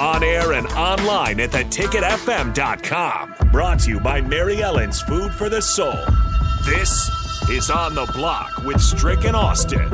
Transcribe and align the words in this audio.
On 0.00 0.24
air 0.24 0.54
and 0.54 0.66
online 0.68 1.38
at 1.38 1.50
theticketfm.com. 1.50 3.34
Brought 3.52 3.78
to 3.80 3.90
you 3.90 4.00
by 4.00 4.20
Mary 4.20 4.60
Ellen's 4.60 5.00
Food 5.02 5.32
for 5.32 5.48
the 5.48 5.62
Soul. 5.62 5.94
This 6.64 7.08
is 7.48 7.70
On 7.70 7.94
the 7.94 8.10
Block 8.12 8.64
with 8.64 8.80
Strick 8.80 9.24
and 9.24 9.36
Austin. 9.36 9.88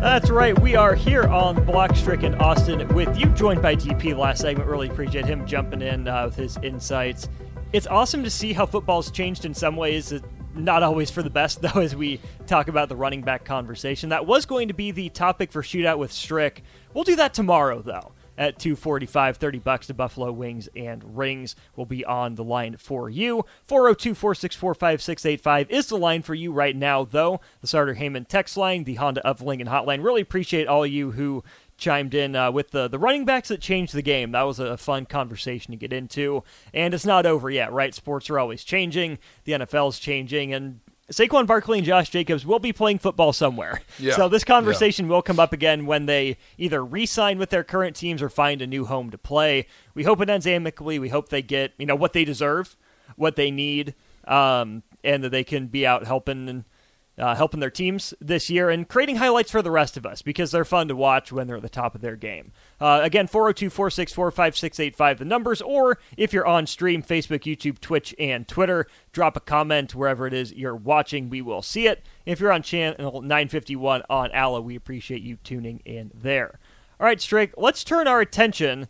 That's 0.00 0.30
right. 0.30 0.58
We 0.58 0.74
are 0.74 0.96
here 0.96 1.28
on 1.28 1.64
Block 1.64 1.94
Strick 1.94 2.24
and 2.24 2.34
Austin 2.42 2.88
with 2.88 3.16
you, 3.16 3.26
joined 3.26 3.62
by 3.62 3.76
DP 3.76 4.16
last 4.18 4.40
segment. 4.40 4.68
Really 4.68 4.88
appreciate 4.88 5.26
him 5.26 5.46
jumping 5.46 5.80
in 5.80 6.08
uh, 6.08 6.24
with 6.24 6.34
his 6.34 6.56
insights. 6.64 7.28
It's 7.72 7.86
awesome 7.86 8.24
to 8.24 8.30
see 8.30 8.52
how 8.52 8.66
football's 8.66 9.12
changed 9.12 9.44
in 9.44 9.54
some 9.54 9.76
ways 9.76 10.12
not 10.54 10.82
always 10.82 11.10
for 11.10 11.22
the 11.22 11.30
best, 11.30 11.62
though, 11.62 11.80
as 11.80 11.94
we 11.96 12.20
talk 12.46 12.68
about 12.68 12.88
the 12.88 12.96
running 12.96 13.22
back 13.22 13.44
conversation. 13.44 14.10
That 14.10 14.26
was 14.26 14.46
going 14.46 14.68
to 14.68 14.74
be 14.74 14.90
the 14.90 15.08
topic 15.08 15.52
for 15.52 15.62
Shootout 15.62 15.98
with 15.98 16.12
Strick. 16.12 16.62
We'll 16.94 17.04
do 17.04 17.16
that 17.16 17.34
tomorrow, 17.34 17.82
though. 17.82 18.12
At 18.38 18.58
245, 18.58 19.36
30 19.36 19.58
bucks 19.58 19.86
to 19.88 19.94
Buffalo 19.94 20.32
Wings 20.32 20.66
and 20.74 21.18
Rings 21.18 21.54
will 21.76 21.84
be 21.84 22.02
on 22.02 22.34
the 22.34 22.42
line 22.42 22.78
for 22.78 23.10
you. 23.10 23.44
402 23.66 24.14
464 24.14 24.74
5685 24.74 25.70
is 25.70 25.86
the 25.88 25.98
line 25.98 26.22
for 26.22 26.34
you 26.34 26.50
right 26.50 26.74
now, 26.74 27.04
though. 27.04 27.42
The 27.60 27.66
Starter 27.66 27.94
Heyman 27.94 28.26
text 28.26 28.56
line, 28.56 28.84
the 28.84 28.94
Honda 28.94 29.24
of 29.26 29.42
Lincoln 29.42 29.68
hotline. 29.68 30.02
Really 30.02 30.22
appreciate 30.22 30.66
all 30.66 30.86
you 30.86 31.10
who 31.10 31.44
chimed 31.82 32.14
in 32.14 32.34
uh, 32.36 32.50
with 32.50 32.70
the, 32.70 32.88
the 32.88 32.98
running 32.98 33.24
backs 33.24 33.48
that 33.48 33.60
changed 33.60 33.92
the 33.92 34.02
game. 34.02 34.32
That 34.32 34.42
was 34.42 34.58
a 34.58 34.76
fun 34.76 35.04
conversation 35.04 35.72
to 35.72 35.76
get 35.76 35.92
into. 35.92 36.44
And 36.72 36.94
it's 36.94 37.04
not 37.04 37.26
over 37.26 37.50
yet, 37.50 37.72
right? 37.72 37.94
Sports 37.94 38.30
are 38.30 38.38
always 38.38 38.64
changing, 38.64 39.18
the 39.44 39.52
NFL's 39.52 39.98
changing, 39.98 40.54
and 40.54 40.80
Saquon 41.10 41.46
Barkley 41.46 41.78
and 41.78 41.86
Josh 41.86 42.10
Jacobs 42.10 42.46
will 42.46 42.60
be 42.60 42.72
playing 42.72 43.00
football 43.00 43.32
somewhere. 43.32 43.82
Yeah. 43.98 44.14
So 44.14 44.28
this 44.28 44.44
conversation 44.44 45.06
yeah. 45.06 45.12
will 45.12 45.22
come 45.22 45.38
up 45.38 45.52
again 45.52 45.86
when 45.86 46.06
they 46.06 46.38
either 46.56 46.84
re-sign 46.84 47.38
with 47.38 47.50
their 47.50 47.64
current 47.64 47.94
teams 47.94 48.22
or 48.22 48.28
find 48.28 48.62
a 48.62 48.66
new 48.66 48.86
home 48.86 49.10
to 49.10 49.18
play. 49.18 49.66
We 49.94 50.04
hope 50.04 50.20
it 50.20 50.30
ends 50.30 50.46
amicably. 50.46 50.98
We 50.98 51.10
hope 51.10 51.28
they 51.28 51.42
get 51.42 51.72
you 51.78 51.86
know 51.86 51.96
what 51.96 52.14
they 52.14 52.24
deserve, 52.24 52.76
what 53.16 53.36
they 53.36 53.50
need, 53.50 53.94
um, 54.26 54.82
and 55.04 55.22
that 55.24 55.30
they 55.30 55.44
can 55.44 55.66
be 55.66 55.86
out 55.86 56.06
helping 56.06 56.48
and 56.48 56.64
uh, 57.18 57.34
helping 57.34 57.60
their 57.60 57.70
teams 57.70 58.14
this 58.20 58.48
year 58.48 58.70
and 58.70 58.88
creating 58.88 59.16
highlights 59.16 59.50
for 59.50 59.62
the 59.62 59.70
rest 59.70 59.96
of 59.96 60.06
us 60.06 60.22
because 60.22 60.50
they're 60.50 60.64
fun 60.64 60.88
to 60.88 60.96
watch 60.96 61.30
when 61.30 61.46
they're 61.46 61.56
at 61.56 61.62
the 61.62 61.68
top 61.68 61.94
of 61.94 62.00
their 62.00 62.16
game. 62.16 62.52
Uh, 62.80 63.00
again, 63.02 63.26
402 63.26 63.70
464 63.70 64.30
5685, 64.30 65.18
the 65.18 65.24
numbers, 65.24 65.60
or 65.60 65.98
if 66.16 66.32
you're 66.32 66.46
on 66.46 66.66
stream, 66.66 67.02
Facebook, 67.02 67.40
YouTube, 67.40 67.80
Twitch, 67.80 68.14
and 68.18 68.48
Twitter, 68.48 68.86
drop 69.12 69.36
a 69.36 69.40
comment 69.40 69.94
wherever 69.94 70.26
it 70.26 70.32
is 70.32 70.52
you're 70.54 70.76
watching. 70.76 71.28
We 71.28 71.42
will 71.42 71.62
see 71.62 71.86
it. 71.86 72.04
If 72.24 72.40
you're 72.40 72.52
on 72.52 72.62
channel 72.62 73.20
951 73.20 74.02
on 74.08 74.30
Allo, 74.32 74.60
we 74.60 74.76
appreciate 74.76 75.22
you 75.22 75.36
tuning 75.36 75.82
in 75.84 76.10
there. 76.14 76.58
All 76.98 77.06
right, 77.06 77.20
Strick, 77.20 77.52
let's 77.56 77.84
turn 77.84 78.06
our 78.06 78.20
attention 78.20 78.88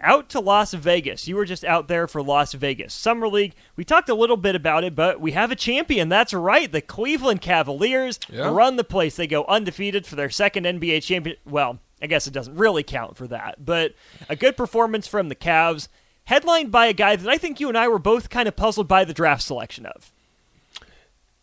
out 0.00 0.28
to 0.30 0.40
Las 0.40 0.74
Vegas. 0.74 1.28
You 1.28 1.36
were 1.36 1.44
just 1.44 1.64
out 1.64 1.88
there 1.88 2.06
for 2.06 2.22
Las 2.22 2.52
Vegas 2.52 2.94
Summer 2.94 3.28
League. 3.28 3.54
We 3.76 3.84
talked 3.84 4.08
a 4.08 4.14
little 4.14 4.36
bit 4.36 4.54
about 4.54 4.84
it, 4.84 4.94
but 4.94 5.20
we 5.20 5.32
have 5.32 5.50
a 5.50 5.56
champion. 5.56 6.08
That's 6.08 6.34
right. 6.34 6.70
The 6.70 6.80
Cleveland 6.80 7.40
Cavaliers 7.40 8.18
yeah. 8.28 8.50
run 8.50 8.76
the 8.76 8.84
place. 8.84 9.16
They 9.16 9.26
go 9.26 9.44
undefeated 9.44 10.06
for 10.06 10.16
their 10.16 10.30
second 10.30 10.64
NBA 10.64 11.02
champion. 11.02 11.36
Well, 11.44 11.78
I 12.00 12.06
guess 12.06 12.26
it 12.26 12.32
doesn't 12.32 12.56
really 12.56 12.82
count 12.82 13.16
for 13.16 13.26
that, 13.28 13.64
but 13.64 13.94
a 14.28 14.36
good 14.36 14.56
performance 14.56 15.08
from 15.08 15.28
the 15.28 15.34
Cavs, 15.34 15.88
headlined 16.24 16.70
by 16.70 16.86
a 16.86 16.92
guy 16.92 17.16
that 17.16 17.28
I 17.28 17.38
think 17.38 17.58
you 17.58 17.68
and 17.68 17.76
I 17.76 17.88
were 17.88 17.98
both 17.98 18.30
kind 18.30 18.46
of 18.46 18.54
puzzled 18.54 18.86
by 18.86 19.04
the 19.04 19.14
draft 19.14 19.42
selection 19.42 19.86
of. 19.86 20.12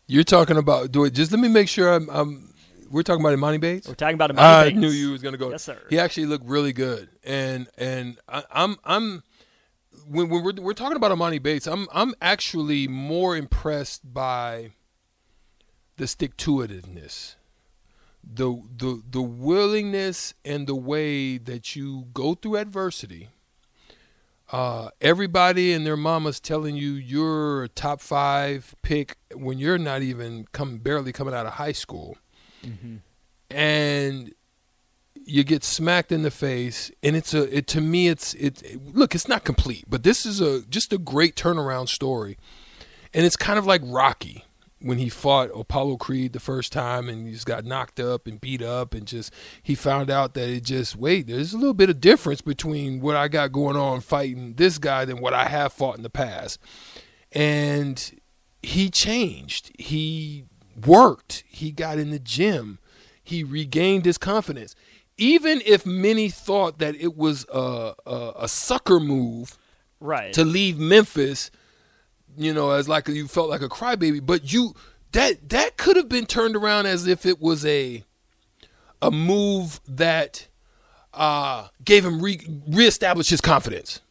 You're 0.08 0.24
talking 0.24 0.56
about 0.56 0.92
do 0.92 1.04
it. 1.04 1.14
Just 1.14 1.32
let 1.32 1.42
me 1.42 1.48
make 1.48 1.68
sure 1.68 1.94
I'm, 1.94 2.10
I'm 2.10 2.54
we're 2.90 3.04
talking 3.04 3.26
about 3.26 3.38
Emoni 3.38 3.60
Bates. 3.60 3.88
We're 3.88 3.96
talking 3.96 4.16
about 4.16 4.32
Emoni 4.32 4.40
I 4.40 4.64
Bates. 4.66 4.78
knew 4.78 4.90
you 4.90 5.12
was 5.12 5.22
gonna 5.22 5.38
go. 5.38 5.52
Yes, 5.52 5.64
sir. 5.64 5.80
He 5.90 6.00
actually 6.00 6.26
looked 6.28 6.46
really 6.46 6.74
good, 6.74 7.10
and 7.24 7.68
and 7.78 8.18
I, 8.28 8.44
I'm 8.52 8.78
I'm 8.84 9.24
when, 10.08 10.30
when 10.30 10.44
we're 10.44 10.54
we're 10.54 10.74
talking 10.74 10.98
about 10.98 11.12
Emoni 11.12 11.42
Bates, 11.42 11.68
I'm 11.68 11.88
I'm 11.94 12.14
actually 12.22 12.88
more 12.88 13.36
impressed 13.36 14.14
by 14.14 14.72
the 15.98 16.08
stick 16.08 16.36
to 16.38 16.58
itiveness, 16.58 17.36
the 18.24 18.62
the 18.78 19.02
the 19.10 19.22
willingness 19.22 20.34
and 20.44 20.68
the 20.68 20.76
way 20.76 21.38
that 21.38 21.76
you 21.76 22.08
go 22.14 22.36
through 22.36 22.58
adversity. 22.58 23.30
Uh, 24.52 24.90
everybody 25.02 25.74
and 25.74 25.88
their 25.88 25.98
mama's 25.98 26.40
telling 26.40 26.76
you 26.76 26.92
you're 26.92 27.64
a 27.64 27.68
top 27.68 28.00
five 28.00 28.76
pick 28.84 29.18
when 29.34 29.58
you're 29.58 29.80
not 29.80 30.04
even 30.04 30.46
come 30.52 30.78
barely 30.78 31.12
coming 31.12 31.34
out 31.34 31.48
of 31.48 31.54
high 31.54 31.72
school 31.72 32.16
Mm-hmm. 32.66 32.96
and 33.50 34.34
you 35.28 35.44
get 35.44 35.64
smacked 35.64 36.12
in 36.12 36.22
the 36.22 36.32
face 36.32 36.92
and 37.02 37.16
it's 37.16 37.34
a 37.34 37.56
it 37.56 37.68
to 37.68 37.82
me 37.82 38.08
it's 38.08 38.34
it, 38.36 38.62
it, 38.64 38.96
look 38.96 39.16
it's 39.16 39.28
not 39.28 39.44
complete 39.44 39.86
but 39.88 40.04
this 40.04 40.26
is 40.26 40.40
a 40.40 40.62
just 40.68 40.94
a 40.94 40.98
great 40.98 41.36
turnaround 41.36 41.90
story. 41.90 42.38
And 43.14 43.26
it's 43.26 43.38
kind 43.38 43.58
of 43.58 43.66
like 43.66 43.82
rocky 43.84 44.46
when 44.82 44.98
he 44.98 45.10
fought 45.10 45.50
apollo 45.56 45.98
creed 45.98 46.34
the 46.34 46.40
first 46.40 46.74
time 46.74 47.08
and 47.08 47.28
he 47.28 47.34
just 47.34 47.46
got 47.46 47.66
knocked 47.66 48.00
up 48.00 48.28
and 48.28 48.42
beat 48.42 48.62
up 48.62 48.94
and 48.94 49.08
just 49.08 49.34
he 49.64 49.74
found 49.74 50.12
out 50.12 50.34
that 50.34 50.50
it 50.50 50.64
just 50.64 50.96
wait 50.96 51.28
there's 51.28 51.54
a 51.54 51.58
little 51.58 51.74
bit 51.74 51.90
of 51.90 52.02
difference 52.02 52.42
between 52.42 53.00
what 53.00 53.16
i 53.16 53.28
got 53.28 53.52
going 53.54 53.78
on 53.78 54.02
fighting 54.02 54.54
this 54.56 54.78
guy 54.78 55.06
than 55.06 55.22
what 55.22 55.34
i 55.34 55.46
have 55.46 55.72
fought 55.72 55.98
in 55.98 56.04
the 56.04 56.10
past. 56.10 56.60
And 57.32 58.20
he 58.66 58.90
changed. 58.90 59.72
He 59.78 60.46
worked. 60.76 61.44
He 61.48 61.72
got 61.72 61.98
in 61.98 62.12
the 62.12 62.20
gym. 62.20 62.80
He 63.24 63.44
regained 63.44 64.06
his 64.06 64.18
confidence. 64.18 64.76
Even 65.18 65.62
if 65.66 65.86
many 65.86 66.30
thought 66.30 66.80
that 66.80 66.96
it 66.96 67.16
was 67.16 67.46
a, 67.52 67.94
a, 68.06 68.34
a 68.40 68.48
sucker 68.48 69.00
move 69.00 69.58
right. 70.00 70.34
to 70.34 70.44
leave 70.44 70.78
Memphis, 70.78 71.52
you 72.38 72.54
know, 72.54 72.72
as 72.72 72.90
like 72.90 73.08
you 73.08 73.28
felt 73.28 73.50
like 73.50 73.62
a 73.62 73.70
crybaby, 73.70 74.26
but 74.26 74.52
you 74.52 74.76
that 75.14 75.50
that 75.50 75.78
could 75.78 75.96
have 75.96 76.10
been 76.10 76.26
turned 76.26 76.56
around 76.56 76.86
as 76.86 77.08
if 77.08 77.26
it 77.26 77.40
was 77.40 77.66
a 77.66 78.04
a 79.02 79.12
move 79.12 79.80
that 79.88 80.48
uh, 81.14 81.70
gave 81.84 82.06
him 82.06 82.22
re- 82.22 82.46
reestablished 82.68 83.30
his 83.30 83.42
confidence 83.42 84.02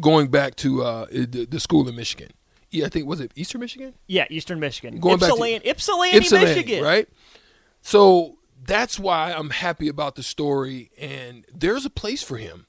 going 0.00 0.28
back 0.28 0.54
to 0.56 0.82
uh, 0.82 1.06
the, 1.10 1.46
the 1.46 1.60
school 1.60 1.88
in 1.88 1.96
Michigan 1.96 2.30
yeah, 2.72 2.86
I 2.86 2.88
think 2.88 3.06
was 3.06 3.20
it 3.20 3.30
Eastern 3.36 3.60
Michigan? 3.60 3.94
Yeah, 4.06 4.24
Eastern 4.30 4.58
Michigan. 4.58 4.98
Going 4.98 5.16
Ypsilanti, 5.16 5.58
back 5.58 5.62
to 5.62 5.70
Ypsilanti, 5.70 6.16
Ypsilanti, 6.16 6.54
Michigan. 6.54 6.84
right? 6.84 7.08
So 7.82 8.38
that's 8.64 8.98
why 8.98 9.32
I'm 9.32 9.50
happy 9.50 9.88
about 9.88 10.14
the 10.14 10.22
story, 10.22 10.90
and 10.98 11.44
there's 11.52 11.84
a 11.84 11.90
place 11.90 12.22
for 12.22 12.38
him. 12.38 12.66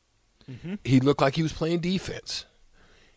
Mm-hmm. 0.49 0.75
He 0.83 0.99
looked 0.99 1.21
like 1.21 1.35
he 1.35 1.43
was 1.43 1.53
playing 1.53 1.79
defense, 1.79 2.45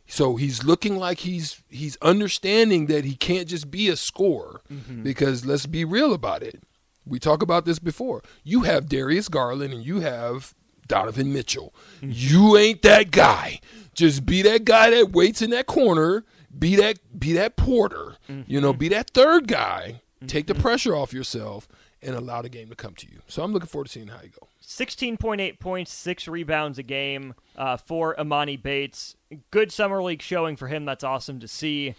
so 0.06 0.36
he's 0.36 0.62
looking 0.62 0.96
like 0.96 1.20
he's 1.20 1.62
he's 1.68 1.96
understanding 2.00 2.86
that 2.86 3.04
he 3.04 3.16
can't 3.16 3.48
just 3.48 3.70
be 3.70 3.88
a 3.88 3.96
scorer. 3.96 4.60
Mm-hmm. 4.72 5.02
Because 5.02 5.44
let's 5.44 5.66
be 5.66 5.84
real 5.84 6.14
about 6.14 6.42
it. 6.42 6.62
We 7.04 7.18
talk 7.18 7.42
about 7.42 7.64
this 7.64 7.78
before. 7.78 8.22
You 8.44 8.62
have 8.62 8.88
Darius 8.88 9.28
Garland, 9.28 9.74
and 9.74 9.84
you 9.84 10.00
have 10.00 10.54
Donovan 10.86 11.32
Mitchell. 11.32 11.74
Mm-hmm. 11.96 12.10
You 12.12 12.56
ain't 12.56 12.82
that 12.82 13.10
guy. 13.10 13.60
Just 13.94 14.26
be 14.26 14.42
that 14.42 14.64
guy 14.64 14.90
that 14.90 15.12
waits 15.12 15.42
in 15.42 15.50
that 15.50 15.66
corner 15.66 16.24
be 16.56 16.76
that 16.76 16.98
be 17.18 17.32
that 17.34 17.56
porter, 17.56 18.16
mm-hmm. 18.28 18.42
you 18.46 18.60
know, 18.60 18.72
be 18.72 18.88
that 18.88 19.10
third 19.10 19.48
guy. 19.48 20.00
Mm-hmm. 20.16 20.26
Take 20.26 20.46
the 20.46 20.54
pressure 20.54 20.94
off 20.96 21.12
yourself 21.12 21.68
and 22.02 22.14
allow 22.14 22.42
the 22.42 22.48
game 22.48 22.68
to 22.68 22.74
come 22.74 22.94
to 22.94 23.06
you. 23.06 23.20
So 23.26 23.42
I'm 23.42 23.52
looking 23.52 23.68
forward 23.68 23.86
to 23.86 23.92
seeing 23.92 24.08
how 24.08 24.20
you 24.22 24.30
go. 24.30 24.48
16.8 24.62 25.58
points, 25.58 25.92
six 25.92 26.26
rebounds 26.26 26.78
a 26.78 26.82
game 26.82 27.34
uh, 27.56 27.76
for 27.76 28.14
Emoni 28.16 28.60
Bates. 28.60 29.16
Good 29.50 29.72
summer 29.72 30.02
league 30.02 30.22
showing 30.22 30.56
for 30.56 30.68
him. 30.68 30.84
That's 30.84 31.04
awesome 31.04 31.38
to 31.40 31.48
see. 31.48 31.94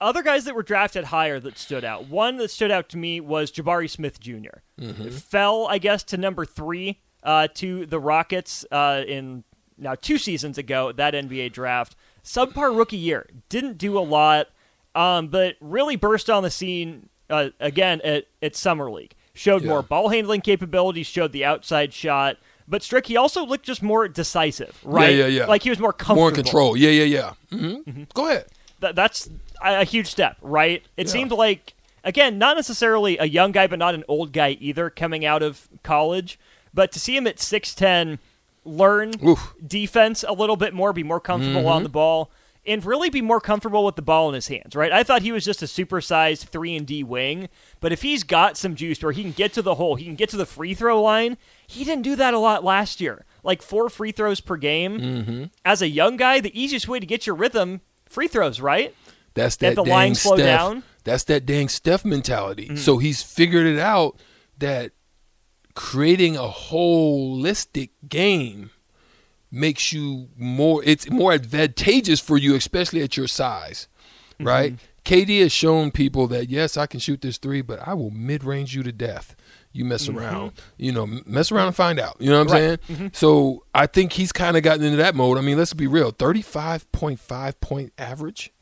Other 0.00 0.22
guys 0.22 0.44
that 0.44 0.54
were 0.54 0.62
drafted 0.62 1.04
higher 1.04 1.40
that 1.40 1.58
stood 1.58 1.84
out. 1.84 2.08
One 2.08 2.36
that 2.36 2.50
stood 2.50 2.70
out 2.70 2.88
to 2.90 2.98
me 2.98 3.20
was 3.20 3.50
Jabari 3.50 3.88
Smith 3.88 4.20
junior 4.20 4.62
Fell, 5.10 5.66
I 5.66 5.78
guess, 5.78 6.02
to 6.04 6.16
number 6.16 6.44
three 6.44 7.00
uh, 7.22 7.48
to 7.54 7.86
the 7.86 8.00
Rockets 8.00 8.66
uh, 8.70 9.02
in 9.06 9.44
now 9.78 9.94
two 9.94 10.18
seasons 10.18 10.58
ago 10.58 10.92
that 10.92 11.14
NBA 11.14 11.52
draft. 11.52 11.96
Subpar 12.24 12.76
rookie 12.76 12.96
year. 12.96 13.26
Didn't 13.48 13.78
do 13.78 13.98
a 13.98 14.00
lot, 14.00 14.48
um, 14.94 15.28
but 15.28 15.56
really 15.60 15.96
burst 15.96 16.30
on 16.30 16.42
the 16.42 16.50
scene 16.50 17.08
uh, 17.30 17.50
again 17.60 18.00
at, 18.02 18.24
at 18.42 18.56
summer 18.56 18.90
league. 18.90 19.14
Showed 19.34 19.62
Yeah. 19.62 19.68
more 19.70 19.82
ball 19.82 20.08
handling 20.08 20.40
capabilities. 20.40 21.06
Showed 21.06 21.32
the 21.32 21.44
outside 21.44 21.92
shot. 21.92 22.36
But 22.66 22.82
Strick, 22.82 23.06
he 23.06 23.16
also 23.16 23.44
looked 23.44 23.66
just 23.66 23.82
more 23.82 24.08
decisive, 24.08 24.78
right? 24.84 25.14
yeah, 25.14 25.26
yeah. 25.26 25.40
yeah. 25.40 25.46
Like 25.46 25.62
he 25.62 25.70
was 25.70 25.78
more 25.78 25.92
comfortable. 25.92 26.20
More 26.22 26.28
in 26.30 26.34
control. 26.34 26.76
Yeah, 26.76 26.90
yeah, 26.90 27.04
yeah. 27.04 27.58
hmm 27.58 28.04
Go 28.14 28.28
ahead. 28.28 28.46
Th- 28.80 28.94
that's 28.94 29.28
a, 29.62 29.80
a 29.82 29.84
huge 29.84 30.06
step, 30.06 30.38
right? 30.40 30.82
It 30.96 31.06
Yeah. 31.06 31.12
seemed 31.12 31.30
like 31.32 31.74
again, 32.04 32.38
not 32.38 32.56
necessarily 32.56 33.18
a 33.18 33.24
young 33.26 33.52
guy, 33.52 33.66
but 33.66 33.78
not 33.78 33.94
an 33.94 34.04
old 34.08 34.32
guy 34.32 34.56
either, 34.60 34.88
coming 34.88 35.26
out 35.26 35.42
of 35.42 35.68
college. 35.82 36.38
But 36.72 36.90
to 36.92 37.00
see 37.00 37.16
him 37.16 37.26
at 37.26 37.38
six 37.38 37.74
ten, 37.74 38.18
learn 38.64 39.12
Oof. 39.26 39.54
defense 39.64 40.24
a 40.26 40.32
little 40.32 40.56
bit 40.56 40.74
more, 40.74 40.92
be 40.92 41.02
more 41.02 41.20
comfortable 41.20 41.60
Mm-hmm. 41.60 41.68
on 41.68 41.82
the 41.82 41.88
ball, 41.88 42.30
and 42.66 42.82
really 42.84 43.10
be 43.10 43.20
more 43.20 43.40
comfortable 43.40 43.84
with 43.84 43.94
the 43.96 44.00
ball 44.02 44.28
in 44.30 44.34
his 44.34 44.48
hands, 44.48 44.74
right? 44.74 44.90
I 44.90 45.02
thought 45.02 45.20
he 45.20 45.32
was 45.32 45.44
just 45.44 45.62
a 45.62 45.66
supersized 45.66 46.44
three 46.48 46.74
and 46.74 46.86
D 46.86 47.04
wing, 47.04 47.50
but 47.80 47.92
if 47.92 48.00
he's 48.00 48.22
got 48.24 48.56
some 48.56 48.74
juice 48.74 49.02
where 49.02 49.12
he 49.12 49.20
can 49.22 49.32
get 49.32 49.52
to 49.52 49.60
the 49.62 49.74
hole, 49.74 49.96
he 49.96 50.04
can 50.06 50.14
get 50.14 50.30
to 50.30 50.38
the 50.38 50.46
free 50.46 50.72
throw 50.72 51.02
line. 51.02 51.36
He 51.66 51.84
didn't 51.84 52.04
do 52.04 52.16
that 52.16 52.32
a 52.32 52.38
lot 52.38 52.64
last 52.64 53.02
year, 53.02 53.26
like 53.42 53.60
four 53.60 53.90
free 53.90 54.12
throws 54.12 54.40
per 54.40 54.56
game. 54.56 54.98
Mm-hmm. 54.98 55.44
As 55.64 55.82
a 55.82 55.88
young 55.88 56.16
guy, 56.16 56.40
the 56.40 56.58
easiest 56.58 56.88
way 56.88 56.98
to 57.00 57.06
get 57.06 57.26
your 57.26 57.36
rhythm, 57.36 57.82
free 58.08 58.28
throws, 58.28 58.62
right? 58.62 58.94
That's 59.34 59.60
Let 59.60 59.70
that 59.70 59.82
the 59.82 59.84
dang 59.84 59.92
line 59.92 60.14
slow 60.14 60.36
Steph. 60.36 60.46
down? 60.46 60.76
Mm-hmm. 60.78 60.86
That's 61.04 61.24
that 61.24 61.44
dang 61.44 61.68
Steph 61.68 62.04
mentality. 62.06 62.76
So 62.76 62.96
he's 62.96 63.22
figured 63.22 63.66
it 63.66 63.78
out 63.78 64.18
that 64.56 64.92
creating 65.74 66.36
a 66.36 66.48
holistic 66.48 67.90
game 68.08 68.70
makes 69.50 69.92
you 69.92 70.28
more 70.36 70.82
it's 70.84 71.08
more 71.10 71.32
advantageous 71.32 72.18
for 72.20 72.36
you 72.36 72.54
especially 72.54 73.02
at 73.02 73.16
your 73.16 73.28
size 73.28 73.88
Mm-hmm. 74.34 74.48
right? 74.48 74.74
KD 75.04 75.42
has 75.42 75.52
shown 75.52 75.92
people 75.92 76.26
that 76.26 76.48
yes 76.48 76.76
I 76.76 76.86
can 76.86 76.98
shoot 76.98 77.20
this 77.20 77.38
three 77.38 77.60
but 77.62 77.78
I 77.86 77.94
will 77.94 78.10
mid-range 78.10 78.74
you 78.74 78.82
to 78.82 78.90
death. 78.90 79.36
You 79.70 79.84
mess 79.84 80.08
around 80.08 80.52
you 80.76 80.90
know 80.90 81.06
mess 81.06 81.52
around 81.52 81.68
and 81.68 81.76
find 81.76 82.00
out 82.00 82.16
you 82.18 82.30
know 82.30 82.42
what 82.42 82.50
I'm 82.52 82.56
Mm-hmm. 82.78 82.94
Saying? 82.94 83.10
So 83.14 83.64
I 83.72 83.86
think 83.86 84.12
he's 84.14 84.32
kind 84.32 84.56
of 84.56 84.64
gotten 84.64 84.82
into 84.84 84.96
that 84.96 85.14
mode. 85.14 85.38
I 85.38 85.40
mean 85.40 85.56
let's 85.56 85.72
be 85.72 85.86
real 85.86 86.10
35.5 86.12 87.60
point 87.60 87.92
average 87.96 88.52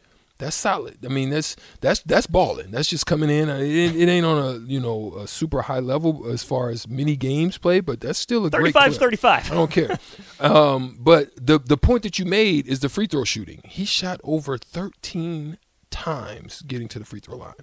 that's 0.42 0.56
solid. 0.56 0.98
I 1.04 1.08
mean, 1.08 1.30
that's 1.30 1.54
that's 1.80 2.00
that's 2.00 2.26
balling. 2.26 2.70
That's 2.72 2.88
just 2.88 3.06
coming 3.06 3.30
in. 3.30 3.48
It, 3.48 3.60
ain't- 3.62 3.96
it 3.96 4.08
ain't 4.08 4.26
on 4.26 4.38
a 4.38 4.58
you 4.66 4.80
know 4.80 5.14
a 5.16 5.28
super 5.28 5.62
high 5.62 5.78
level 5.78 6.26
as 6.28 6.42
far 6.42 6.68
as 6.70 6.88
many 6.88 7.14
games 7.16 7.58
played, 7.58 7.86
but 7.86 8.00
that's 8.00 8.18
still 8.18 8.44
a 8.46 8.50
great 8.50 8.74
35 8.74 8.94
's 8.94 8.98
clip. 8.98 9.20
35. 9.20 9.52
I 9.52 9.54
don't 9.54 9.70
care. 9.70 9.98
um, 10.40 10.96
but 11.00 11.30
the 11.36 11.58
the 11.58 11.76
point 11.76 12.02
that 12.02 12.18
you 12.18 12.24
made 12.24 12.66
is 12.66 12.80
the 12.80 12.88
free 12.88 13.06
throw 13.06 13.24
shooting. 13.24 13.60
He 13.64 13.84
shot 13.84 14.20
over 14.24 14.58
13 14.58 15.58
times 15.90 16.62
getting 16.62 16.88
to 16.88 16.98
the 16.98 17.04
free 17.04 17.20
throw 17.20 17.36
line. 17.36 17.54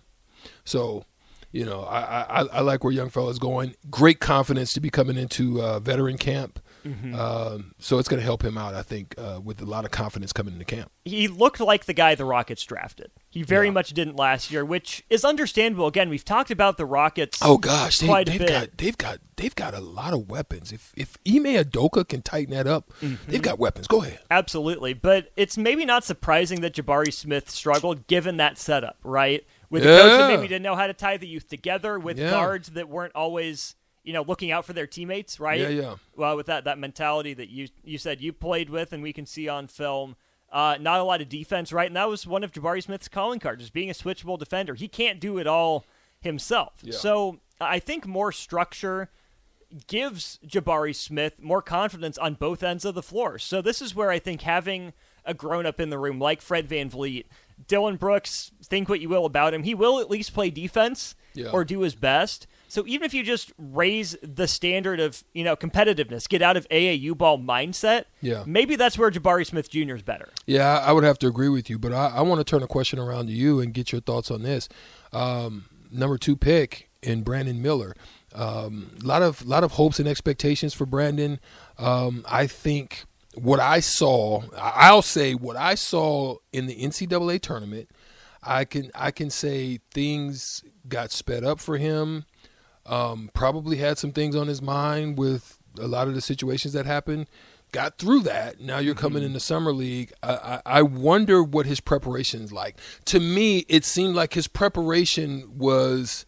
So, 0.63 1.03
you 1.51 1.65
know, 1.65 1.81
I 1.81 1.99
I, 2.21 2.41
I 2.45 2.61
like 2.61 2.83
where 2.83 2.93
young 2.93 3.09
fella's 3.09 3.39
going. 3.39 3.75
Great 3.89 4.19
confidence 4.19 4.71
to 4.73 4.79
be 4.79 4.89
coming 4.89 5.17
into 5.17 5.61
uh, 5.61 5.79
veteran 5.79 6.17
camp. 6.17 6.59
Um, 6.85 7.73
so 7.79 7.97
it's 7.99 8.07
going 8.07 8.19
to 8.19 8.23
help 8.23 8.43
him 8.43 8.57
out, 8.57 8.73
I 8.73 8.81
think, 8.83 9.15
uh, 9.17 9.39
with 9.43 9.61
a 9.61 9.65
lot 9.65 9.85
of 9.85 9.91
confidence 9.91 10.31
coming 10.33 10.53
into 10.53 10.65
camp. 10.65 10.91
he 11.05 11.27
looked 11.27 11.59
like 11.59 11.85
the 11.85 11.93
guy 11.93 12.15
the 12.15 12.25
Rockets 12.25 12.63
drafted. 12.63 13.11
He 13.29 13.43
very 13.43 13.67
Yeah. 13.67 13.71
much 13.73 13.93
didn't 13.93 14.15
last 14.15 14.51
year, 14.51 14.63
which 14.63 15.03
is 15.09 15.25
understandable. 15.25 15.87
Again, 15.87 16.09
we've 16.09 16.25
talked 16.25 16.51
about 16.51 16.77
the 16.77 16.85
Rockets. 16.85 17.39
Oh 17.41 17.57
gosh, 17.57 17.97
they, 17.99 18.07
quite 18.07 18.27
a 18.27 18.31
they've 18.31 18.39
bit. 18.39 18.49
got 18.49 18.77
they've 18.77 18.97
got 18.97 19.19
they've 19.37 19.55
got 19.55 19.73
a 19.73 19.79
lot 19.79 20.13
of 20.13 20.29
weapons. 20.29 20.71
If 20.71 20.93
if 20.95 21.17
Ime 21.27 21.45
Udoka 21.63 22.07
can 22.07 22.21
tighten 22.21 22.53
that 22.53 22.67
up, 22.67 22.91
Mm-hmm. 23.01 23.31
they've 23.31 23.41
got 23.41 23.59
weapons. 23.59 23.87
Go 23.87 24.01
ahead. 24.03 24.19
Absolutely. 24.31 24.93
But 24.93 25.31
it's 25.35 25.57
maybe 25.57 25.85
not 25.85 26.03
surprising 26.03 26.61
that 26.61 26.73
Jabari 26.75 27.13
Smith 27.13 27.49
struggled 27.49 28.07
given 28.07 28.37
that 28.37 28.57
setup, 28.57 28.97
right? 29.03 29.45
With 29.69 29.85
a 29.85 29.89
Yeah. 29.89 29.97
coach 29.99 30.09
that 30.19 30.27
maybe 30.29 30.47
didn't 30.47 30.63
know 30.63 30.75
how 30.75 30.87
to 30.87 30.93
tie 30.93 31.17
the 31.17 31.27
youth 31.27 31.47
together, 31.47 31.99
with 31.99 32.17
Yeah. 32.17 32.31
guards 32.31 32.69
that 32.69 32.89
weren't 32.89 33.13
always, 33.15 33.75
you 34.09 34.13
know, 34.13 34.23
looking 34.23 34.51
out 34.51 34.65
for 34.65 34.73
their 34.73 34.87
teammates, 34.87 35.39
right? 35.39 35.59
Yeah, 35.59 35.67
yeah. 35.69 35.95
Well, 36.15 36.35
with 36.35 36.47
that 36.47 36.63
that 36.63 36.79
mentality 36.79 37.35
that 37.35 37.49
you 37.49 37.67
you 37.83 37.99
said 37.99 38.21
you 38.21 38.33
played 38.33 38.71
with 38.71 38.91
and 38.91 39.03
we 39.03 39.13
can 39.13 39.27
see 39.27 39.47
on 39.47 39.67
film. 39.67 40.15
Uh, 40.51 40.77
not 40.81 40.99
a 40.99 41.03
lot 41.03 41.21
of 41.21 41.29
defense, 41.29 41.71
right? 41.71 41.85
And 41.85 41.95
that 41.95 42.09
was 42.09 42.25
one 42.25 42.43
of 42.43 42.51
Jabari 42.51 42.81
Smith's 42.81 43.07
calling 43.07 43.39
cards, 43.39 43.69
being 43.69 43.91
a 43.91 43.93
switchable 43.93 44.39
defender. 44.39 44.73
He 44.73 44.87
can't 44.87 45.19
do 45.19 45.37
it 45.37 45.45
all 45.45 45.85
himself. 46.21 46.73
Yeah. 46.81 46.93
So 46.95 47.39
I 47.61 47.77
think 47.77 48.07
more 48.07 48.31
structure 48.31 49.11
gives 49.85 50.39
Jabari 50.43 50.95
Smith 50.95 51.39
more 51.39 51.61
confidence 51.61 52.17
on 52.17 52.33
both 52.33 52.63
ends 52.63 52.83
of 52.83 52.95
the 52.95 53.03
floor. 53.03 53.37
So 53.37 53.61
this 53.61 53.79
is 53.79 53.93
where 53.93 54.09
I 54.09 54.17
think 54.17 54.41
having 54.41 54.93
a 55.23 55.35
grown 55.35 55.67
up 55.67 55.79
in 55.79 55.91
the 55.91 55.99
room 55.99 56.17
like 56.19 56.41
Fred 56.41 56.67
Van 56.67 56.89
Vliet, 56.89 57.27
Dillon 57.67 57.97
Brooks, 57.97 58.51
think 58.63 58.89
what 58.89 59.01
you 59.01 59.09
will 59.09 59.25
about 59.25 59.53
him, 59.53 59.61
he 59.61 59.75
will 59.75 59.99
at 59.99 60.09
least 60.09 60.33
play 60.33 60.49
defense 60.49 61.13
Yeah. 61.35 61.51
or 61.51 61.63
do 61.63 61.81
his 61.81 61.93
best. 61.93 62.47
So 62.69 62.85
even 62.87 63.03
if 63.05 63.13
you 63.13 63.23
just 63.23 63.51
raise 63.57 64.15
the 64.21 64.47
standard 64.47 64.99
of, 64.99 65.23
you 65.33 65.43
know, 65.43 65.55
competitiveness, 65.55 66.29
get 66.29 66.41
out 66.41 66.55
of 66.55 66.67
AAU 66.69 67.17
ball 67.17 67.39
mindset, 67.39 68.05
Yeah. 68.21 68.43
maybe 68.45 68.75
that's 68.75 68.97
where 68.97 69.09
Jabari 69.09 69.45
Smith 69.45 69.69
Jr. 69.69 69.95
is 69.95 70.03
better. 70.03 70.29
Yeah, 70.45 70.77
I 70.77 70.93
would 70.93 71.03
have 71.03 71.17
to 71.19 71.27
agree 71.27 71.49
with 71.49 71.69
you, 71.69 71.79
but 71.79 71.91
I, 71.93 72.13
I 72.17 72.21
want 72.21 72.39
to 72.39 72.43
turn 72.43 72.61
a 72.61 72.67
question 72.67 72.99
around 72.99 73.25
to 73.25 73.33
you 73.33 73.59
and 73.59 73.73
get 73.73 73.91
your 73.91 74.01
thoughts 74.01 74.29
on 74.29 74.43
this. 74.43 74.69
Um, 75.11 75.65
number 75.91 76.17
two 76.19 76.37
pick 76.37 76.89
in 77.01 77.23
Brandon 77.23 77.61
Miller. 77.61 77.95
A 78.35 78.47
um, 78.47 78.91
lot 79.01 79.23
of 79.23 79.43
lot 79.45 79.63
of 79.63 79.71
hopes 79.71 79.97
and 79.97 80.07
expectations 80.07 80.75
for 80.75 80.85
Brandon. 80.85 81.39
Um, 81.79 82.23
I 82.29 82.45
think 82.45 83.05
what 83.33 83.59
I 83.59 83.79
saw, 83.79 84.43
I'll 84.55 85.01
say 85.01 85.33
what 85.33 85.55
I 85.55 85.73
saw 85.73 86.35
in 86.53 86.67
the 86.67 86.75
NCAA 86.75 87.41
tournament. 87.41 87.89
I 88.43 88.65
can 88.65 88.91
I 88.93 89.09
can 89.09 89.31
say 89.31 89.79
things 89.91 90.63
got 90.87 91.11
sped 91.11 91.43
up 91.43 91.59
for 91.59 91.77
him. 91.77 92.25
Um, 92.89 93.29
probably 93.33 93.77
had 93.77 93.97
some 93.97 94.11
things 94.11 94.35
on 94.35 94.47
his 94.47 94.61
mind 94.61 95.17
with 95.17 95.59
a 95.79 95.87
lot 95.87 96.07
of 96.07 96.15
the 96.15 96.21
situations 96.21 96.73
that 96.73 96.85
happened. 96.85 97.27
Got 97.71 97.99
through 97.99 98.21
that. 98.21 98.59
Now 98.59 98.79
you're 98.79 98.95
coming 98.95 99.21
in 99.21 99.33
the 99.33 99.39
summer 99.39 99.71
league. 99.71 100.11
I, 100.23 100.33
I, 100.33 100.61
I 100.65 100.81
wonder 100.81 101.43
what 101.43 101.67
his 101.67 101.79
preparation 101.79 102.41
is 102.41 102.51
like. 102.51 102.77
To 103.05 103.19
me, 103.19 103.59
it 103.69 103.85
seemed 103.85 104.15
like 104.15 104.33
his 104.33 104.47
preparation 104.47 105.55
was 105.55 106.25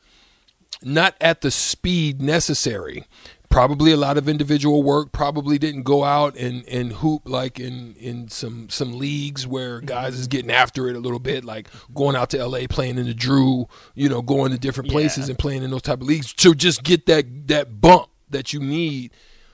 not 0.83 1.15
at 1.19 1.41
the 1.41 1.49
speed 1.49 2.21
necessary. 2.21 3.05
Probably 3.51 3.91
a 3.91 3.97
lot 3.97 4.17
of 4.17 4.27
individual 4.29 4.81
work. 4.81 5.11
Probably 5.11 5.57
didn't 5.59 5.83
go 5.83 6.03
out 6.03 6.35
and, 6.37 6.67
and 6.67 6.93
hoop 6.93 7.23
like 7.25 7.59
in, 7.59 7.95
in 7.95 8.29
some 8.29 8.69
some 8.69 8.97
leagues 8.97 9.45
where 9.45 9.81
guys 9.81 10.17
is 10.17 10.27
getting 10.27 10.49
after 10.49 10.87
it 10.87 10.95
a 10.95 10.99
little 10.99 11.19
bit, 11.19 11.43
like 11.43 11.67
going 11.93 12.15
out 12.15 12.29
to 12.31 12.43
LA 12.45 12.61
playing 12.69 12.97
in 12.97 13.05
the 13.05 13.13
Drew, 13.13 13.67
you 13.93 14.07
know, 14.09 14.21
going 14.21 14.51
to 14.51 14.57
different 14.57 14.89
places 14.89 15.27
Yeah. 15.27 15.31
and 15.33 15.39
playing 15.39 15.63
in 15.63 15.69
those 15.71 15.81
type 15.81 16.01
of 16.01 16.07
leagues 16.07 16.33
to 16.35 16.55
just 16.55 16.83
get 16.83 17.05
that 17.07 17.47
that 17.49 17.81
bump 17.81 18.07
that 18.29 18.53
you 18.53 18.61
need 18.61 19.11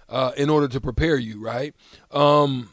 uh, 0.07 0.31
in 0.37 0.49
order 0.49 0.67
to 0.67 0.79
prepare 0.79 1.17
you. 1.17 1.43
Right? 1.43 1.73
Um, 2.11 2.69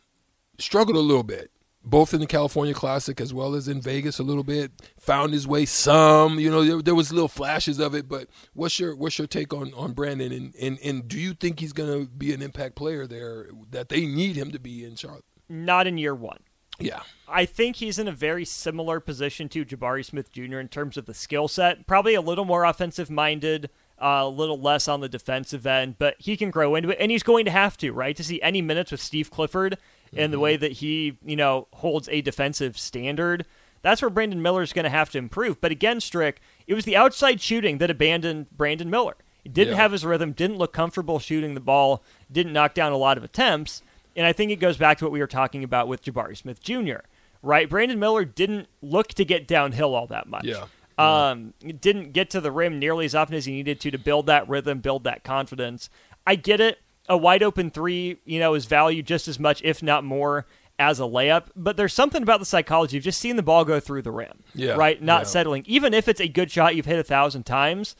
struggled 0.59 0.97
a 0.97 1.01
little 1.01 1.23
bit, 1.25 1.51
both 1.85 2.15
in 2.15 2.21
the 2.21 2.27
California 2.27 2.75
Classic 2.75 3.21
as 3.21 3.35
well 3.35 3.55
as 3.55 3.69
in 3.69 3.81
Vegas 3.81 4.19
a 4.19 4.23
little 4.23 4.43
bit. 4.43 4.73
Found 5.01 5.33
his 5.33 5.47
way 5.47 5.67
some, 5.67 6.39
you 6.41 6.51
know, 6.51 6.65
there, 6.65 6.83
there 6.83 6.95
was 6.95 7.13
little 7.13 7.29
flashes 7.29 7.79
of 7.79 7.95
it. 7.95 8.09
But 8.09 8.29
what's 8.55 8.81
your 8.81 8.97
what's 8.97 9.19
your 9.19 9.27
take 9.27 9.53
on 9.53 9.73
on 9.75 9.93
Brandon 9.93 10.33
and 10.33 10.55
and, 10.57 10.79
and 10.83 11.07
do 11.07 11.19
you 11.19 11.35
think 11.35 11.61
he's 11.61 11.73
going 11.73 12.07
to 12.07 12.11
be 12.11 12.33
an 12.33 12.43
impact 12.43 12.75
player 12.75 13.07
there 13.07 13.49
that 13.71 13.91
they 13.91 14.07
need 14.07 14.37
him 14.37 14.51
to 14.53 14.59
be 14.59 14.85
in 14.85 14.97
Charlotte? 14.97 15.25
Not 15.49 15.87
in 15.87 15.99
year 15.99 16.15
one. 16.15 16.41
Yeah, 16.81 17.03
I 17.29 17.45
think 17.45 17.77
he's 17.77 18.01
in 18.01 18.09
a 18.09 18.13
very 18.13 18.45
similar 18.45 18.99
position 18.99 19.49
to 19.51 19.65
Jabari 19.65 20.05
Smith 20.05 20.33
Jr. 20.33 20.59
in 20.59 20.69
terms 20.69 20.97
of 20.97 21.07
the 21.07 21.15
skill 21.15 21.47
set. 21.47 21.87
Probably 21.87 22.15
a 22.15 22.21
little 22.21 22.45
more 22.45 22.65
offensive 22.65 23.09
minded, 23.11 23.71
uh, 24.03 24.23
a 24.23 24.29
little 24.29 24.61
less 24.61 24.89
on 24.89 25.01
the 25.01 25.09
defensive 25.09 25.69
end, 25.69 25.97
but 25.99 26.17
he 26.19 26.37
can 26.37 26.51
grow 26.51 26.75
into 26.75 26.89
it, 26.91 26.97
and 26.99 27.13
he's 27.13 27.23
going 27.23 27.45
to 27.45 27.53
have 27.53 27.77
to, 27.77 27.93
right? 27.93 28.17
To 28.17 28.25
see 28.25 28.43
any 28.43 28.61
minutes 28.61 28.91
with 28.91 29.01
Steve 29.01 29.31
Clifford 29.31 29.79
and 30.17 30.33
the 30.33 30.39
way 30.39 30.57
that 30.57 30.73
he, 30.73 31.19
you 31.25 31.37
know, 31.37 31.69
holds 31.75 32.09
a 32.11 32.21
defensive 32.21 32.79
standard. 32.79 33.45
That's 33.83 34.01
where 34.01 34.11
Brandon 34.11 34.41
Miller's 34.41 34.73
going 34.73 34.85
to 34.85 34.91
have 34.91 35.11
to 35.11 35.19
improve. 35.19 35.61
But 35.61 35.71
again, 35.73 36.01
Strick, 36.01 36.41
it 36.67 36.73
was 36.75 36.85
the 36.87 36.97
outside 36.97 37.41
shooting 37.41 37.79
that 37.79 37.91
abandoned 37.91 38.47
Brandon 38.57 38.89
Miller. 38.89 39.17
He 39.43 39.51
didn't 39.51 39.75
Yeah. 39.75 39.83
have 39.83 39.93
his 39.93 40.07
rhythm, 40.07 40.33
didn't 40.33 40.57
look 40.57 40.73
comfortable 40.73 41.19
shooting 41.19 41.53
the 41.53 41.61
ball, 41.61 42.03
didn't 42.33 42.55
knock 42.55 42.73
down 42.73 42.93
a 42.93 42.97
lot 42.97 43.19
of 43.19 43.25
attempts. 43.25 43.83
And 44.17 44.27
I 44.27 44.33
think 44.33 44.51
it 44.51 44.57
goes 44.57 44.77
back 44.79 44.97
to 44.99 45.05
what 45.05 45.13
we 45.13 45.21
were 45.21 45.27
talking 45.27 45.63
about 45.65 45.87
with 45.89 46.03
Jabari 46.03 46.37
Smith 46.37 46.63
Jr., 46.63 47.01
right? 47.43 47.69
Brandon 47.69 47.99
Miller 47.99 48.25
didn't 48.25 48.69
look 48.81 49.09
to 49.09 49.25
get 49.25 49.47
downhill 49.47 49.95
all 49.95 50.07
that 50.07 50.29
much. 50.29 50.45
Yeah. 50.45 50.65
Um, 50.97 51.53
didn't 51.81 52.13
get 52.13 52.31
to 52.31 52.41
the 52.41 52.53
rim 52.53 52.79
nearly 52.79 53.05
as 53.05 53.15
often 53.15 53.35
as 53.35 53.45
he 53.47 53.53
needed 53.53 53.81
to 53.81 53.91
to 53.91 53.99
build 53.99 54.27
that 54.27 54.49
rhythm, 54.49 54.79
build 54.79 55.05
that 55.05 55.25
confidence. 55.25 55.91
I 56.27 56.37
get 56.37 56.61
it. 56.61 56.79
A 57.09 57.17
wide 57.17 57.43
open 57.43 57.71
three, 57.71 58.19
you 58.25 58.41
know, 58.41 58.55
is 58.55 58.65
valued 58.65 59.07
just 59.07 59.29
as 59.29 59.39
much, 59.39 59.61
if 59.63 59.83
not 59.83 60.05
more, 60.05 60.47
as 60.79 60.99
a 61.01 61.05
layup. 61.05 61.47
But 61.55 61.77
there's 61.77 61.93
something 61.93 62.23
about 62.23 62.41
the 62.41 62.47
psychology 62.47 62.97
of 62.97 63.05
just 63.05 63.21
seeing 63.21 63.37
the 63.37 63.43
ball 63.43 63.65
go 63.65 63.79
through 63.79 64.03
the 64.03 64.11
rim, 64.11 64.43
Yeah, 64.55 64.75
right? 64.75 65.01
Not 65.03 65.23
yeah. 65.23 65.27
settling. 65.27 65.65
Even 65.67 65.93
if 65.93 66.09
it's 66.09 66.21
a 66.21 66.29
good 66.29 66.51
shot 66.51 66.77
you've 66.77 66.87
hit 66.87 66.99
a 66.99 67.05
thousand 67.05 67.45
times, 67.45 67.95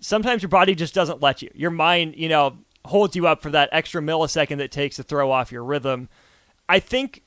sometimes 0.00 0.42
your 0.42 0.48
body 0.48 0.74
just 0.74 0.94
doesn't 0.94 1.22
let 1.22 1.40
you. 1.42 1.50
Your 1.54 1.70
mind, 1.70 2.14
you 2.16 2.28
know, 2.28 2.58
holds 2.84 3.14
you 3.14 3.26
up 3.26 3.42
for 3.42 3.50
that 3.50 3.68
extra 3.72 4.00
millisecond 4.02 4.56
that 4.58 4.64
it 4.64 4.72
takes 4.72 4.96
to 4.96 5.02
throw 5.02 5.30
off 5.30 5.52
your 5.52 5.64
rhythm. 5.64 6.08
I 6.68 6.80
think 6.80 7.22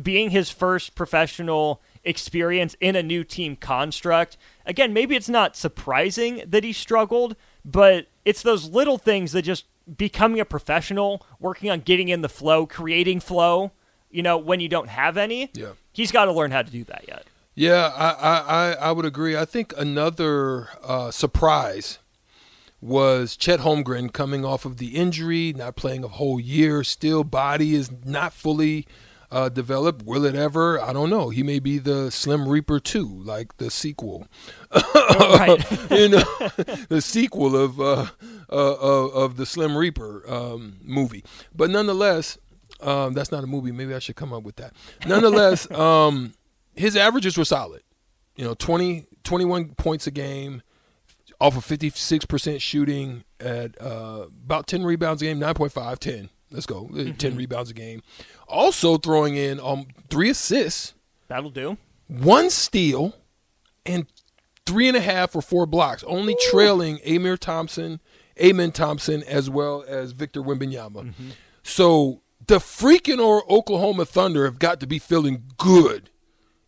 being 0.00 0.30
his 0.30 0.50
first 0.50 0.94
professional 0.94 1.80
experience 2.02 2.76
in 2.80 2.96
a 2.96 3.02
new 3.02 3.24
team 3.24 3.56
construct, 3.56 4.36
again, 4.66 4.92
maybe 4.92 5.14
it's 5.16 5.28
not 5.28 5.56
surprising 5.56 6.42
that 6.46 6.64
he 6.64 6.72
struggled, 6.72 7.36
but 7.64 8.08
it's 8.24 8.42
those 8.42 8.68
little 8.68 8.98
things 8.98 9.32
that 9.32 9.42
just 9.42 9.64
becoming 9.96 10.40
a 10.40 10.44
professional, 10.44 11.26
working 11.40 11.70
on 11.70 11.80
getting 11.80 12.08
in 12.08 12.22
the 12.22 12.28
flow, 12.28 12.66
creating 12.66 13.20
flow, 13.20 13.72
you 14.10 14.22
know, 14.22 14.38
when 14.38 14.60
you 14.60 14.68
don't 14.68 14.88
have 14.88 15.16
any. 15.16 15.50
Yeah. 15.54 15.72
He's 15.92 16.12
got 16.12 16.26
to 16.26 16.32
learn 16.32 16.50
how 16.50 16.62
to 16.62 16.70
do 16.70 16.84
that 16.84 17.04
yet. 17.06 17.24
Yeah, 17.54 17.92
I, 17.94 18.10
I, 18.10 18.72
I, 18.72 18.92
would 18.92 19.04
agree. 19.04 19.36
I 19.36 19.44
think 19.44 19.72
another 19.76 20.68
uh, 20.82 21.12
surprise 21.12 22.00
was 22.80 23.36
Chet 23.36 23.60
Holmgren 23.60 24.12
coming 24.12 24.44
off 24.44 24.64
of 24.64 24.78
the 24.78 24.96
injury, 24.96 25.52
not 25.52 25.76
playing 25.76 26.02
a 26.02 26.08
whole 26.08 26.40
year. 26.40 26.82
Still, 26.82 27.22
body 27.22 27.74
is 27.74 27.90
not 28.04 28.32
fully 28.32 28.86
uh, 29.30 29.48
developed. 29.48 30.04
Will 30.04 30.24
it 30.24 30.34
ever? 30.34 30.80
I 30.80 30.92
don't 30.92 31.10
know. 31.10 31.30
He 31.30 31.42
may 31.42 31.60
be 31.60 31.78
the 31.78 32.10
Slim 32.10 32.48
Reaper 32.48 32.80
2, 32.80 33.06
like 33.06 33.56
the 33.58 33.70
sequel. 33.70 34.26
Right. 34.74 35.64
you 35.90 36.08
know, 36.08 36.24
the 36.88 37.00
sequel 37.00 37.56
of 37.56 37.80
uh, 37.80 38.06
uh, 38.50 38.74
of, 38.74 39.14
of 39.14 39.36
the 39.36 39.46
Slim 39.46 39.76
Reaper 39.76 40.22
um, 40.30 40.78
movie. 40.82 41.24
But 41.54 41.70
nonetheless, 41.70 42.38
um, 42.80 43.14
that's 43.14 43.30
not 43.32 43.44
a 43.44 43.46
movie. 43.46 43.72
Maybe 43.72 43.94
I 43.94 43.98
should 43.98 44.16
come 44.16 44.32
up 44.32 44.42
with 44.42 44.56
that. 44.56 44.72
Nonetheless, 45.06 45.70
um, 45.72 46.34
his 46.74 46.96
averages 46.96 47.36
were 47.36 47.44
solid. 47.44 47.82
You 48.36 48.44
know, 48.44 48.54
20, 48.54 49.06
21 49.22 49.74
points 49.76 50.06
a 50.06 50.10
game, 50.10 50.62
off 51.40 51.56
of 51.56 51.64
56% 51.64 52.60
shooting 52.60 53.24
at 53.40 53.80
uh, 53.80 54.26
about 54.44 54.66
10 54.66 54.84
rebounds 54.84 55.20
a 55.22 55.26
game, 55.26 55.40
9.5, 55.40 55.98
10. 55.98 56.28
Let's 56.50 56.66
go. 56.66 56.88
Uh, 56.96 57.12
10 57.16 57.36
rebounds 57.36 57.70
a 57.70 57.74
game. 57.74 58.02
Also 58.48 58.96
throwing 58.98 59.36
in 59.36 59.60
um, 59.60 59.86
three 60.10 60.30
assists, 60.30 60.94
That'll 61.28 61.50
do. 61.50 61.76
one 62.06 62.50
steal, 62.50 63.14
and 63.86 64.06
three 64.66 64.88
and 64.88 64.96
a 64.96 65.00
half 65.00 65.34
or 65.34 65.42
four 65.42 65.66
blocks, 65.66 66.04
only 66.04 66.36
trailing 66.50 67.00
Amir 67.06 67.36
Thompson, 67.36 68.00
Amen 68.40 68.72
Thompson, 68.72 69.22
as 69.24 69.48
well 69.48 69.84
as 69.86 70.12
Victor 70.12 70.42
Wembanyama. 70.42 71.12
So 71.62 72.22
the 72.46 72.56
freaking 72.56 73.24
or 73.24 73.50
Oklahoma 73.50 74.04
Thunder 74.04 74.44
have 74.44 74.58
got 74.58 74.80
to 74.80 74.86
be 74.86 74.98
feeling 74.98 75.44
good 75.56 76.10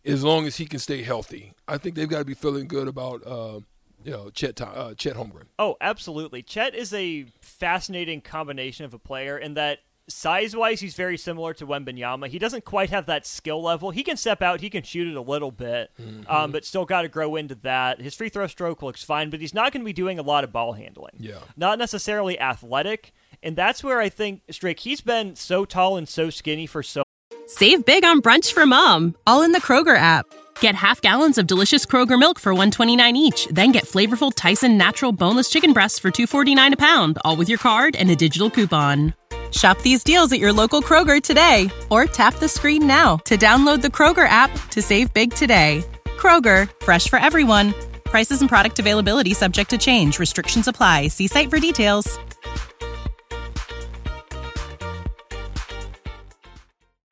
as 0.05 0.23
long 0.23 0.45
as 0.47 0.57
he 0.57 0.65
can 0.65 0.79
stay 0.79 1.03
healthy. 1.03 1.53
I 1.67 1.77
think 1.77 1.95
they've 1.95 2.09
got 2.09 2.19
to 2.19 2.25
be 2.25 2.33
feeling 2.33 2.67
good 2.67 2.87
about 2.87 3.25
uh, 3.25 3.59
you 4.03 4.11
know 4.11 4.29
Chet 4.29 4.59
uh, 4.61 4.93
Chet 4.95 5.15
Holmgren. 5.15 5.47
Oh, 5.59 5.75
absolutely. 5.81 6.41
Chet 6.41 6.73
is 6.73 6.93
a 6.93 7.25
fascinating 7.41 8.21
combination 8.21 8.85
of 8.85 8.93
a 8.93 8.99
player 8.99 9.37
in 9.37 9.55
that 9.55 9.79
size 10.09 10.55
wise, 10.55 10.79
he's 10.79 10.95
very 10.95 11.17
similar 11.17 11.53
to 11.55 11.67
Wembanyama. 11.67 12.27
He 12.27 12.39
doesn't 12.39 12.65
quite 12.65 12.89
have 12.89 13.05
that 13.07 13.25
skill 13.25 13.61
level. 13.61 13.91
He 13.91 14.03
can 14.03 14.17
step 14.17 14.41
out, 14.41 14.61
he 14.61 14.69
can 14.69 14.83
shoot 14.83 15.07
it 15.07 15.15
a 15.15 15.21
little 15.21 15.51
bit, 15.51 15.91
Mm-hmm. 16.01 16.29
um, 16.29 16.51
but 16.51 16.63
still 16.65 16.85
got 16.85 17.01
to 17.03 17.07
grow 17.09 17.35
into 17.35 17.55
that. 17.55 17.99
His 18.01 18.15
free 18.15 18.29
throw 18.29 18.47
stroke 18.47 18.81
looks 18.81 19.03
fine, 19.03 19.29
but 19.29 19.41
he's 19.41 19.53
not 19.53 19.71
going 19.73 19.81
to 19.81 19.85
be 19.85 19.93
doing 19.93 20.19
a 20.19 20.23
lot 20.23 20.43
of 20.43 20.51
ball 20.51 20.73
handling. 20.73 21.15
Yeah. 21.19 21.39
Not 21.55 21.77
necessarily 21.79 22.39
athletic. 22.39 23.11
And 23.43 23.55
that's 23.55 23.83
where 23.83 23.99
I 23.99 24.09
think 24.09 24.41
Strick, 24.49 24.79
he's 24.79 25.01
been 25.01 25.35
so 25.35 25.63
tall 25.65 25.97
and 25.97 26.07
so 26.09 26.29
skinny 26.29 26.65
for 26.65 26.81
so 26.81 27.03
Save 27.47 27.85
big 27.85 28.03
on 28.03 28.21
brunch 28.21 28.51
for 28.51 28.65
mom, 28.65 29.15
all 29.25 29.41
in 29.41 29.51
the 29.53 29.61
Kroger 29.61 29.97
app. 29.97 30.25
Get 30.59 30.75
half 30.75 31.01
gallons 31.01 31.37
of 31.37 31.47
delicious 31.47 31.85
Kroger 31.85 32.19
milk 32.19 32.39
for 32.39 32.51
129 32.53 33.15
each, 33.15 33.47
then 33.51 33.71
get 33.71 33.85
flavorful 33.85 34.33
Tyson 34.35 34.77
natural 34.77 35.11
boneless 35.11 35.49
chicken 35.49 35.71
breasts 35.71 35.99
for 35.99 36.09
249 36.11 36.73
a 36.73 36.77
pound, 36.77 37.17
all 37.23 37.37
with 37.37 37.47
your 37.47 37.59
card 37.59 37.95
and 37.95 38.09
a 38.09 38.15
digital 38.15 38.49
coupon. 38.49 39.13
Shop 39.51 39.81
these 39.81 40.03
deals 40.03 40.31
at 40.33 40.39
your 40.39 40.51
local 40.51 40.81
Kroger 40.81 41.21
today 41.21 41.69
or 41.89 42.05
tap 42.05 42.35
the 42.35 42.49
screen 42.49 42.85
now 42.85 43.17
to 43.25 43.37
download 43.37 43.81
the 43.81 43.87
Kroger 43.87 44.27
app 44.27 44.51
to 44.71 44.81
save 44.81 45.13
big 45.13 45.33
today. 45.33 45.83
Kroger, 46.17 46.69
fresh 46.83 47.07
for 47.07 47.19
everyone. 47.19 47.73
Prices 48.03 48.41
and 48.41 48.49
product 48.49 48.79
availability 48.79 49.33
subject 49.33 49.69
to 49.69 49.77
change. 49.77 50.19
Restrictions 50.19 50.67
apply. 50.67 51.07
See 51.07 51.27
site 51.27 51.49
for 51.49 51.59
details. 51.59 52.19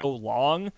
So 0.01 0.09
long. 0.09 0.71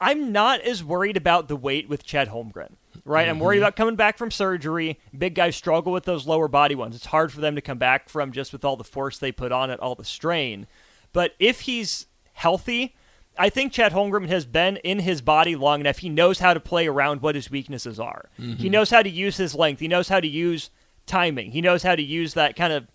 I'm 0.00 0.32
not 0.32 0.62
as 0.62 0.82
worried 0.82 1.18
about 1.18 1.48
the 1.48 1.56
weight 1.56 1.88
with 1.88 2.04
Chet 2.04 2.30
Holmgren, 2.30 2.76
right? 3.04 3.28
I'm 3.28 3.38
worried 3.38 3.56
mm-hmm. 3.56 3.64
about 3.64 3.76
coming 3.76 3.96
back 3.96 4.16
from 4.16 4.30
surgery. 4.30 4.98
Big 5.16 5.34
guys 5.34 5.56
struggle 5.56 5.92
with 5.92 6.04
those 6.04 6.26
lower 6.26 6.48
body 6.48 6.74
ones. 6.74 6.96
It's 6.96 7.06
hard 7.06 7.30
for 7.30 7.42
them 7.42 7.54
to 7.54 7.60
come 7.60 7.76
back 7.76 8.08
from 8.08 8.32
just 8.32 8.50
with 8.52 8.64
all 8.64 8.76
the 8.76 8.84
force 8.84 9.18
they 9.18 9.30
put 9.30 9.52
on 9.52 9.68
it, 9.68 9.78
all 9.78 9.94
the 9.94 10.04
strain. 10.04 10.66
But 11.12 11.34
if 11.38 11.60
he's 11.62 12.06
healthy, 12.34 12.94
I 13.38 13.48
think 13.48 13.72
Chet 13.72 13.92
Holmgren 13.92 14.28
has 14.28 14.44
been 14.44 14.76
in 14.78 15.00
his 15.00 15.20
body 15.22 15.56
long 15.56 15.80
enough. 15.80 15.98
He 15.98 16.08
knows 16.08 16.38
how 16.40 16.54
to 16.54 16.60
play 16.60 16.86
around 16.86 17.22
what 17.22 17.34
his 17.34 17.50
weaknesses 17.50 17.98
are. 17.98 18.28
He 18.36 18.68
knows 18.68 18.90
how 18.90 19.02
to 19.02 19.10
use 19.10 19.36
his 19.38 19.54
length. 19.54 19.80
He 19.80 19.88
knows 19.88 20.08
how 20.08 20.20
to 20.20 20.28
use 20.28 20.70
timing. 21.06 21.52
He 21.52 21.60
knows 21.60 21.82
how 21.82 21.96
to 21.96 22.02
use 22.02 22.34
that 22.34 22.54
kind 22.56 22.72
of 22.72 22.86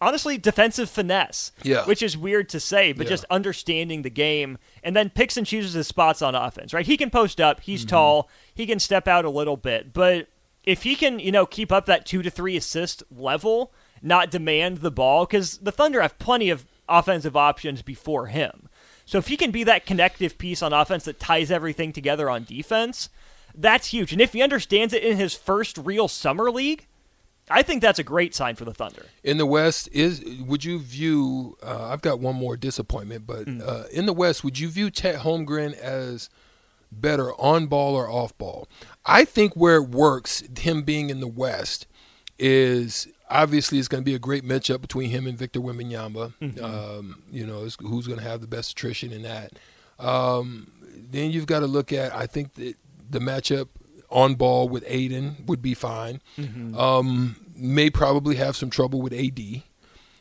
honestly 0.00 0.36
defensive 0.36 0.90
finesse. 0.90 1.52
Yeah. 1.62 1.84
Which 1.84 2.02
is 2.02 2.16
weird 2.16 2.48
to 2.50 2.58
say, 2.60 2.92
but 2.92 3.06
Yeah. 3.06 3.10
just 3.10 3.24
understanding 3.30 4.02
the 4.02 4.10
game 4.10 4.58
and 4.82 4.96
then 4.96 5.10
picks 5.10 5.36
and 5.36 5.46
chooses 5.46 5.74
his 5.74 5.86
spots 5.86 6.20
on 6.22 6.34
offense, 6.34 6.74
right? 6.74 6.84
He 6.86 6.96
can 6.96 7.08
post 7.10 7.40
up, 7.40 7.58
Mm-hmm. 7.58 7.62
he's 7.70 7.84
tall, 7.84 8.28
he 8.52 8.66
can 8.66 8.80
step 8.80 9.06
out 9.06 9.24
a 9.24 9.30
little 9.30 9.56
bit, 9.56 9.92
but 9.92 10.26
if 10.64 10.82
he 10.82 10.96
can, 10.96 11.18
you 11.20 11.30
know, 11.32 11.46
keep 11.46 11.70
up 11.70 11.86
that 11.86 12.04
2 12.06 12.22
to 12.22 12.30
3 12.30 12.56
assist 12.56 13.02
level, 13.10 13.72
not 14.02 14.30
demand 14.30 14.78
the 14.78 14.90
ball 14.90 15.24
cuz 15.26 15.58
the 15.58 15.70
Thunder 15.72 16.02
have 16.02 16.18
plenty 16.18 16.50
of 16.50 16.66
offensive 16.98 17.36
options 17.36 17.82
before 17.82 18.26
him. 18.26 18.68
So 19.04 19.18
if 19.18 19.28
he 19.28 19.36
can 19.36 19.50
be 19.50 19.64
that 19.64 19.86
connective 19.86 20.38
piece 20.38 20.62
on 20.62 20.72
offense 20.72 21.04
that 21.04 21.20
ties 21.20 21.50
everything 21.50 21.92
together 21.92 22.30
on 22.30 22.44
defense, 22.44 23.08
that's 23.54 23.88
huge. 23.88 24.12
And 24.12 24.20
if 24.20 24.32
he 24.32 24.42
understands 24.42 24.94
it 24.94 25.02
in 25.02 25.16
his 25.16 25.34
first 25.34 25.76
real 25.78 26.08
summer 26.08 26.50
league, 26.50 26.86
I 27.50 27.62
think 27.62 27.82
that's 27.82 27.98
a 27.98 28.04
great 28.04 28.34
sign 28.34 28.54
for 28.54 28.64
the 28.64 28.72
Thunder. 28.72 29.06
In 29.24 29.36
the 29.36 29.46
West, 29.46 29.88
is 29.92 30.24
would 30.46 30.64
you 30.64 30.78
view? 30.78 31.56
Uh, 31.62 31.88
I've 31.88 32.00
got 32.00 32.20
one 32.20 32.36
more 32.36 32.56
disappointment, 32.56 33.26
but 33.26 33.48
uh, 33.48 33.84
in 33.92 34.06
the 34.06 34.12
West, 34.12 34.44
would 34.44 34.58
you 34.58 34.68
view 34.68 34.90
Chet 34.90 35.20
Holmgren 35.20 35.74
as 35.74 36.30
better 36.90 37.32
on 37.34 37.66
ball 37.66 37.94
or 37.94 38.08
off 38.08 38.36
ball? 38.38 38.68
I 39.04 39.24
think 39.24 39.54
where 39.54 39.76
it 39.76 39.88
works, 39.88 40.42
him 40.56 40.82
being 40.82 41.10
in 41.10 41.20
the 41.20 41.26
West, 41.26 41.86
is 42.38 43.08
obviously 43.32 43.78
it's 43.78 43.88
going 43.88 44.02
to 44.02 44.04
be 44.04 44.14
a 44.14 44.18
great 44.18 44.44
matchup 44.44 44.80
between 44.80 45.10
him 45.10 45.26
and 45.26 45.36
Victor 45.36 45.60
Wembanyama. 45.60 46.60
Um, 46.62 47.22
you 47.30 47.46
know, 47.46 47.66
who's 47.80 48.06
going 48.06 48.18
to 48.18 48.24
have 48.24 48.40
the 48.40 48.46
best 48.46 48.72
attrition 48.72 49.12
in 49.12 49.22
that? 49.22 49.52
Um, 49.98 50.70
then 51.10 51.30
you've 51.30 51.46
got 51.46 51.60
to 51.60 51.66
look 51.66 51.92
at. 51.92 52.14
I 52.14 52.26
think 52.26 52.54
that 52.54 52.76
the 53.10 53.18
matchup 53.18 53.68
on 54.10 54.34
ball 54.34 54.68
with 54.68 54.84
Ayton 54.86 55.44
would 55.46 55.62
be 55.62 55.74
fine. 55.74 56.20
Um, 56.76 57.36
may 57.56 57.90
probably 57.90 58.36
have 58.36 58.56
some 58.56 58.70
trouble 58.70 59.00
with 59.02 59.12
AD. 59.12 59.62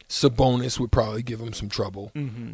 Sabonis 0.08 0.78
would 0.78 0.92
probably 0.92 1.24
give 1.24 1.40
him 1.40 1.54
some 1.54 1.70
trouble. 1.70 2.12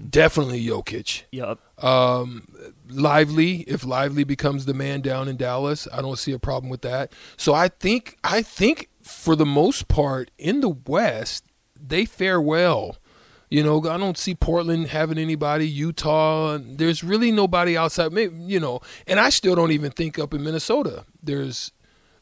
Definitely 0.09 0.63
Jokic. 0.63 1.23
Yup. 1.31 1.59
Um, 1.83 2.47
Lively, 2.87 3.61
if 3.61 3.83
Lively 3.83 4.23
becomes 4.23 4.65
the 4.65 4.75
man 4.75 5.01
down 5.01 5.27
in 5.27 5.37
Dallas, 5.37 5.87
I 5.91 6.01
don't 6.03 6.19
see 6.19 6.33
a 6.33 6.39
problem 6.39 6.69
with 6.69 6.81
that. 6.83 7.11
So 7.35 7.55
I 7.55 7.67
think 7.69 8.17
I 8.23 8.43
think 8.43 8.89
for 9.07 9.35
the 9.35 9.45
most 9.45 9.87
part 9.87 10.31
in 10.37 10.61
the 10.61 10.69
West, 10.69 11.45
they 11.79 12.05
fare 12.05 12.41
well. 12.41 12.97
You 13.49 13.63
know, 13.63 13.79
I 13.87 13.97
don't 13.97 14.17
see 14.17 14.35
Portland 14.35 14.87
having 14.87 15.17
anybody. 15.17 15.67
Utah, 15.67 16.59
there's 16.61 17.01
really 17.03 17.31
nobody 17.31 17.77
outside. 17.77 18.11
Maybe 18.11 18.35
you 18.35 18.59
know, 18.59 18.81
and 19.07 19.19
I 19.19 19.29
still 19.29 19.55
don't 19.55 19.71
even 19.71 19.91
think 19.91 20.19
up 20.19 20.33
in 20.33 20.43
Minnesota. 20.43 21.05
There's, 21.23 21.71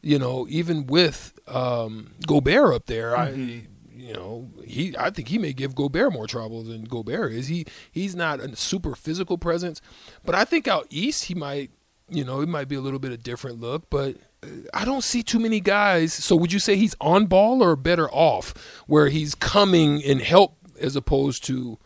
you 0.01 0.19
know, 0.19 0.45
even 0.49 0.85
with 0.85 1.37
um, 1.47 2.11
Gobert 2.27 2.75
up 2.75 2.85
there, 2.85 3.17
I, 3.17 3.29
you 3.29 4.13
know, 4.13 4.51
he 4.63 4.95
I 4.99 5.09
think 5.09 5.29
he 5.29 5.39
may 5.39 5.51
give 5.51 5.73
Gobert 5.73 6.13
more 6.13 6.27
trouble 6.27 6.61
than 6.61 6.83
Gobert 6.83 7.31
is. 7.31 7.47
He 7.47 7.65
he's 7.91 8.15
not 8.15 8.39
a 8.39 8.55
super 8.55 8.93
physical 8.93 9.39
presence, 9.39 9.81
but 10.25 10.35
I 10.35 10.45
think 10.45 10.67
out 10.67 10.85
east 10.91 11.23
he 11.23 11.33
might, 11.33 11.71
you 12.09 12.23
know, 12.23 12.41
it 12.41 12.49
might 12.49 12.67
be 12.67 12.75
a 12.75 12.81
little 12.81 12.99
bit 12.99 13.11
of 13.11 13.19
a 13.19 13.23
different 13.23 13.59
look, 13.59 13.89
but. 13.89 14.15
uh, 14.43 14.47
I 14.73 14.85
don't 14.85 15.03
see 15.03 15.23
too 15.23 15.39
many 15.39 15.59
guys. 15.59 16.13
So 16.13 16.35
would 16.35 16.53
you 16.53 16.59
say 16.59 16.75
he's 16.75 16.95
on 17.01 17.25
ball 17.25 17.63
or 17.63 17.75
better 17.75 18.07
off, 18.11 18.53
where 18.85 19.07
he's 19.09 19.33
coming 19.33 20.03
and 20.03 20.21
help 20.21 20.57
as 20.79 20.95
opposed 20.95 21.43
to 21.45 21.79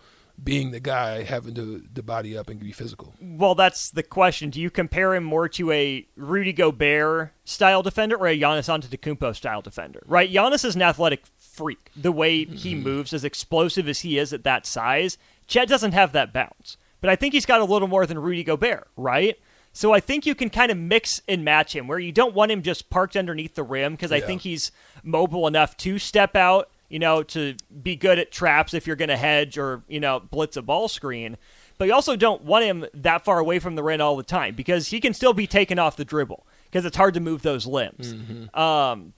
being 0.43 0.71
the 0.71 0.79
guy 0.79 1.23
having 1.23 1.53
to, 1.53 1.83
to 1.93 2.01
body 2.03 2.37
up 2.37 2.49
and 2.49 2.59
be 2.61 2.71
physical. 2.71 3.13
Well, 3.21 3.55
that's 3.55 3.91
the 3.91 4.03
question. 4.03 4.49
Do 4.49 4.61
you 4.61 4.69
compare 4.69 5.13
him 5.13 5.23
more 5.25 5.49
to 5.49 5.69
a 5.71 6.07
Rudy 6.15 6.53
Gobert 6.53 7.31
style 7.43 7.83
defender 7.83 8.15
or 8.15 8.27
a 8.27 8.39
Giannis 8.39 8.69
Antetokounmpo 8.69 9.35
style 9.35 9.61
defender? 9.61 10.01
Right? 10.05 10.31
Giannis 10.31 10.63
is 10.63 10.75
an 10.75 10.81
athletic 10.81 11.23
freak. 11.37 11.91
The 11.95 12.11
way 12.11 12.45
he 12.45 12.73
Mm-hmm. 12.73 12.83
moves, 12.83 13.13
as 13.13 13.23
explosive 13.25 13.87
as 13.89 13.99
he 13.99 14.17
is 14.17 14.31
at 14.31 14.43
that 14.45 14.65
size, 14.65 15.17
Chet 15.47 15.67
doesn't 15.67 15.91
have 15.91 16.13
that 16.13 16.31
bounce. 16.31 16.77
But 17.01 17.09
I 17.09 17.15
think 17.15 17.33
he's 17.33 17.45
got 17.45 17.61
a 17.61 17.65
little 17.65 17.87
more 17.87 18.05
than 18.05 18.19
Rudy 18.19 18.43
Gobert, 18.43 18.87
right? 18.95 19.37
So 19.71 19.93
I 19.93 19.99
think 19.99 20.25
you 20.25 20.35
can 20.35 20.49
kind 20.49 20.71
of 20.71 20.77
mix 20.77 21.21
and 21.27 21.45
match 21.45 21.75
him 21.75 21.87
where 21.87 21.99
you 21.99 22.11
don't 22.11 22.33
want 22.33 22.51
him 22.51 22.61
just 22.61 22.89
parked 22.89 23.15
underneath 23.15 23.55
the 23.55 23.63
rim 23.63 23.93
because 23.93 24.11
I 24.11 24.17
Yeah. 24.17 24.25
think 24.25 24.41
he's 24.41 24.71
mobile 25.03 25.47
enough 25.47 25.77
to 25.77 25.99
step 25.99 26.35
out, 26.35 26.69
you 26.89 26.99
know, 26.99 27.23
to 27.23 27.55
be 27.83 27.95
good 27.95 28.17
at 28.19 28.31
traps 28.31 28.73
if 28.73 28.87
you're 28.87 28.95
going 28.95 29.09
to 29.09 29.17
hedge 29.17 29.57
or, 29.57 29.83
you 29.87 29.99
know, 29.99 30.19
blitz 30.19 30.57
a 30.57 30.61
ball 30.61 30.87
screen. 30.87 31.37
But 31.77 31.85
you 31.87 31.93
also 31.93 32.15
don't 32.17 32.41
want 32.43 32.65
him 32.65 32.85
that 32.93 33.23
far 33.23 33.39
away 33.39 33.59
from 33.59 33.75
the 33.75 33.83
rim 33.83 34.01
all 34.01 34.17
the 34.17 34.23
time 34.23 34.53
because 34.55 34.87
he 34.89 34.99
can 34.99 35.13
still 35.13 35.33
be 35.33 35.47
taken 35.47 35.79
off 35.79 35.95
the 35.95 36.03
dribble 36.03 36.45
because 36.65 36.83
it's 36.83 36.97
hard 36.97 37.13
to 37.13 37.19
move 37.21 37.41
those 37.41 37.65
limbs. 37.65 38.13
Um, 38.53 39.13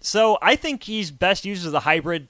so 0.00 0.38
I 0.42 0.56
think 0.56 0.82
he's 0.84 1.10
best 1.10 1.44
used 1.44 1.66
as 1.66 1.72
a 1.72 1.80
hybrid 1.80 2.28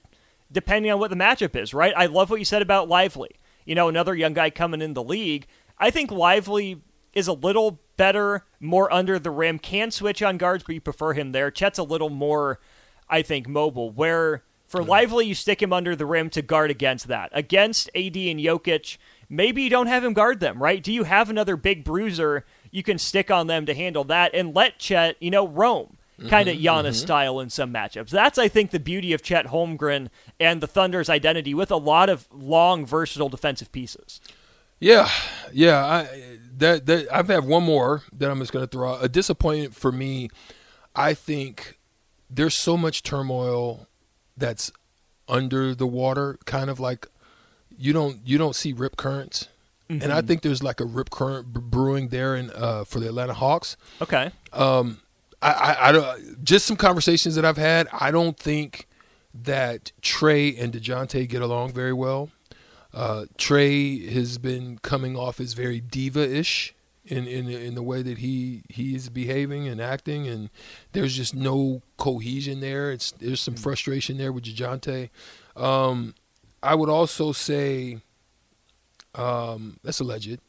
depending 0.51 0.91
on 0.91 0.99
what 0.99 1.09
the 1.09 1.15
matchup 1.15 1.55
is, 1.55 1.73
right? 1.73 1.93
I 1.97 2.05
love 2.05 2.29
what 2.29 2.37
you 2.39 2.45
said 2.45 2.61
about 2.61 2.87
Lively. 2.87 3.31
You 3.65 3.73
know, 3.73 3.87
another 3.89 4.13
young 4.13 4.33
guy 4.33 4.51
coming 4.51 4.81
in 4.81 4.93
the 4.93 5.03
league. 5.03 5.47
I 5.79 5.89
think 5.89 6.11
Lively 6.11 6.81
is 7.15 7.27
a 7.27 7.33
little 7.33 7.79
better, 7.97 8.45
more 8.59 8.91
under 8.93 9.17
the 9.17 9.31
rim, 9.31 9.57
can 9.57 9.89
switch 9.89 10.21
on 10.21 10.37
guards, 10.37 10.63
but 10.63 10.75
you 10.75 10.81
prefer 10.81 11.13
him 11.13 11.31
there. 11.31 11.49
Chet's 11.49 11.79
a 11.79 11.83
little 11.83 12.09
more, 12.09 12.59
I 13.09 13.21
think, 13.21 13.47
mobile, 13.47 13.89
where 13.89 14.43
for 14.67 14.83
Lively, 14.83 15.25
you 15.25 15.35
stick 15.35 15.61
him 15.61 15.71
under 15.71 15.95
the 15.95 16.05
rim 16.05 16.29
to 16.31 16.41
guard 16.41 16.71
against 16.71 17.07
that. 17.07 17.29
Against 17.31 17.89
AD 17.95 18.17
and 18.17 18.39
Jokic, 18.39 18.97
maybe 19.29 19.61
you 19.61 19.69
don't 19.69 19.87
have 19.87 20.03
him 20.03 20.13
guard 20.13 20.39
them, 20.39 20.61
right? 20.61 20.83
Do 20.83 20.91
you 20.91 21.03
have 21.03 21.29
another 21.29 21.55
big 21.55 21.83
bruiser 21.83 22.45
you 22.71 22.83
can 22.83 22.97
stick 22.97 23.31
on 23.31 23.47
them 23.47 23.65
to 23.67 23.73
handle 23.73 24.03
that 24.05 24.31
and 24.33 24.55
let 24.55 24.79
Chet, 24.79 25.15
you 25.21 25.31
know, 25.31 25.47
roam? 25.47 25.97
Mm-hmm, 26.19 26.29
kind 26.29 26.47
of 26.47 26.55
Giannis 26.55 26.61
mm-hmm. 26.61 26.91
style 26.93 27.39
in 27.41 27.49
some 27.49 27.73
matchups. 27.73 28.09
That's, 28.09 28.37
I 28.37 28.47
think, 28.47 28.71
the 28.71 28.79
beauty 28.79 29.11
of 29.11 29.21
Chet 29.21 29.47
Holmgren 29.47 30.07
and 30.39 30.61
the 30.61 30.67
Thunder's 30.67 31.09
identity 31.09 31.53
with 31.53 31.71
a 31.71 31.77
lot 31.77 32.09
of 32.09 32.27
long, 32.33 32.85
versatile 32.85 33.27
defensive 33.27 33.71
pieces. 33.71 34.21
Yeah, 34.79 35.09
yeah. 35.51 35.85
I 35.85 36.37
that 36.57 36.85
that 36.85 37.07
I've 37.13 37.27
had 37.27 37.45
one 37.45 37.63
more 37.63 38.03
that 38.13 38.29
I'm 38.29 38.39
just 38.39 38.51
going 38.51 38.65
to 38.65 38.69
throw 38.69 38.93
out. 38.93 39.03
A 39.03 39.09
disappointment 39.09 39.75
for 39.75 39.91
me. 39.91 40.29
I 40.95 41.13
think 41.13 41.77
there's 42.29 42.57
so 42.57 42.77
much 42.77 43.03
turmoil 43.03 43.87
that's 44.37 44.71
under 45.27 45.73
the 45.75 45.87
water, 45.87 46.37
kind 46.45 46.69
of 46.69 46.79
like 46.79 47.07
you 47.77 47.93
don't 47.93 48.19
you 48.25 48.37
don't 48.37 48.55
see 48.55 48.73
rip 48.73 48.95
currents, 48.95 49.49
and 49.89 50.11
I 50.11 50.21
think 50.21 50.41
there's 50.41 50.63
like 50.63 50.79
a 50.79 50.85
rip 50.85 51.09
current 51.09 51.51
brewing 51.53 52.07
there 52.09 52.35
in 52.35 52.49
uh, 52.51 52.85
for 52.85 52.99
the 52.99 53.07
Atlanta 53.07 53.33
Hawks. 53.33 53.75
Okay. 54.01 54.31
I, 55.41 55.51
I, 55.51 55.89
I 55.89 55.91
don't, 55.91 56.43
just 56.43 56.65
some 56.65 56.77
conversations 56.77 57.35
that 57.35 57.45
I've 57.45 57.57
had. 57.57 57.87
I 57.91 58.09
don't 58.11 58.37
think 58.37 58.87
that 59.43 59.91
Trae 60.01 60.59
and 60.59 60.73
Dejounte 60.73 61.27
get 61.27 61.41
along 61.41 61.73
very 61.73 61.93
well. 61.93 62.29
Uh, 62.95 63.25
Trae 63.37 64.09
has 64.09 64.37
been 64.37 64.79
coming 64.81 65.17
off 65.17 65.41
as 65.41 65.51
very 65.51 65.81
diva-ish 65.81 66.73
in, 67.05 67.27
in 67.27 67.49
in 67.49 67.75
the 67.75 67.83
way 67.83 68.01
that 68.01 68.19
he 68.19 68.63
he 68.69 68.95
is 68.95 69.09
behaving 69.09 69.67
and 69.67 69.81
acting, 69.81 70.27
and 70.27 70.49
there's 70.93 71.15
just 71.15 71.35
no 71.35 71.81
cohesion 71.97 72.61
there. 72.61 72.91
It's 72.91 73.11
there's 73.11 73.41
some 73.41 73.55
frustration 73.55 74.17
there 74.17 74.31
with 74.31 74.45
Dejounte. 74.45 75.09
Um, 75.57 76.15
I 76.63 76.73
would 76.73 76.89
also 76.89 77.33
say 77.33 77.99
um, 79.13 79.77
that's 79.83 79.99
alleged. 79.99 80.39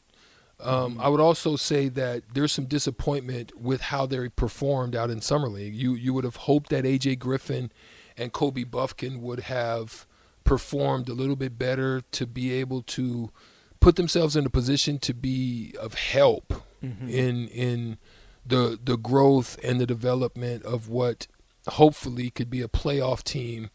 Um, 0.59 0.99
I 0.99 1.09
would 1.09 1.19
also 1.19 1.55
say 1.55 1.87
that 1.89 2.23
there's 2.33 2.51
some 2.51 2.65
disappointment 2.65 3.59
with 3.59 3.81
how 3.81 4.07
they 4.07 4.27
performed 4.29 4.95
out 4.95 5.11
in 5.11 5.21
summer 5.21 5.49
league. 5.49 5.75
You 5.75 5.93
you 5.93 6.13
would 6.13 6.23
have 6.23 6.37
hoped 6.37 6.69
that 6.69 6.85
AJ 6.85 7.19
Griffin 7.19 7.71
and 8.17 8.33
Kobe 8.33 8.63
Buffkin 8.63 9.21
would 9.21 9.41
have 9.41 10.07
performed 10.47 11.09
a 11.09 11.13
little 11.13 11.35
bit 11.35 11.59
better 11.59 12.01
to 12.11 12.25
be 12.25 12.53
able 12.53 12.81
to 12.81 13.29
put 13.79 13.97
themselves 13.97 14.35
in 14.35 14.45
a 14.45 14.49
position 14.49 14.97
to 14.97 15.13
be 15.13 15.75
of 15.79 15.93
help 15.93 16.63
mm-hmm. 16.83 17.09
in 17.09 17.47
in 17.49 17.97
the 18.45 18.79
the 18.81 18.97
growth 18.97 19.59
and 19.63 19.79
the 19.79 19.85
development 19.85 20.63
of 20.63 20.87
what 20.87 21.27
hopefully 21.67 22.29
could 22.29 22.49
be 22.49 22.61
a 22.61 22.67
playoff 22.69 23.23
team 23.23 23.69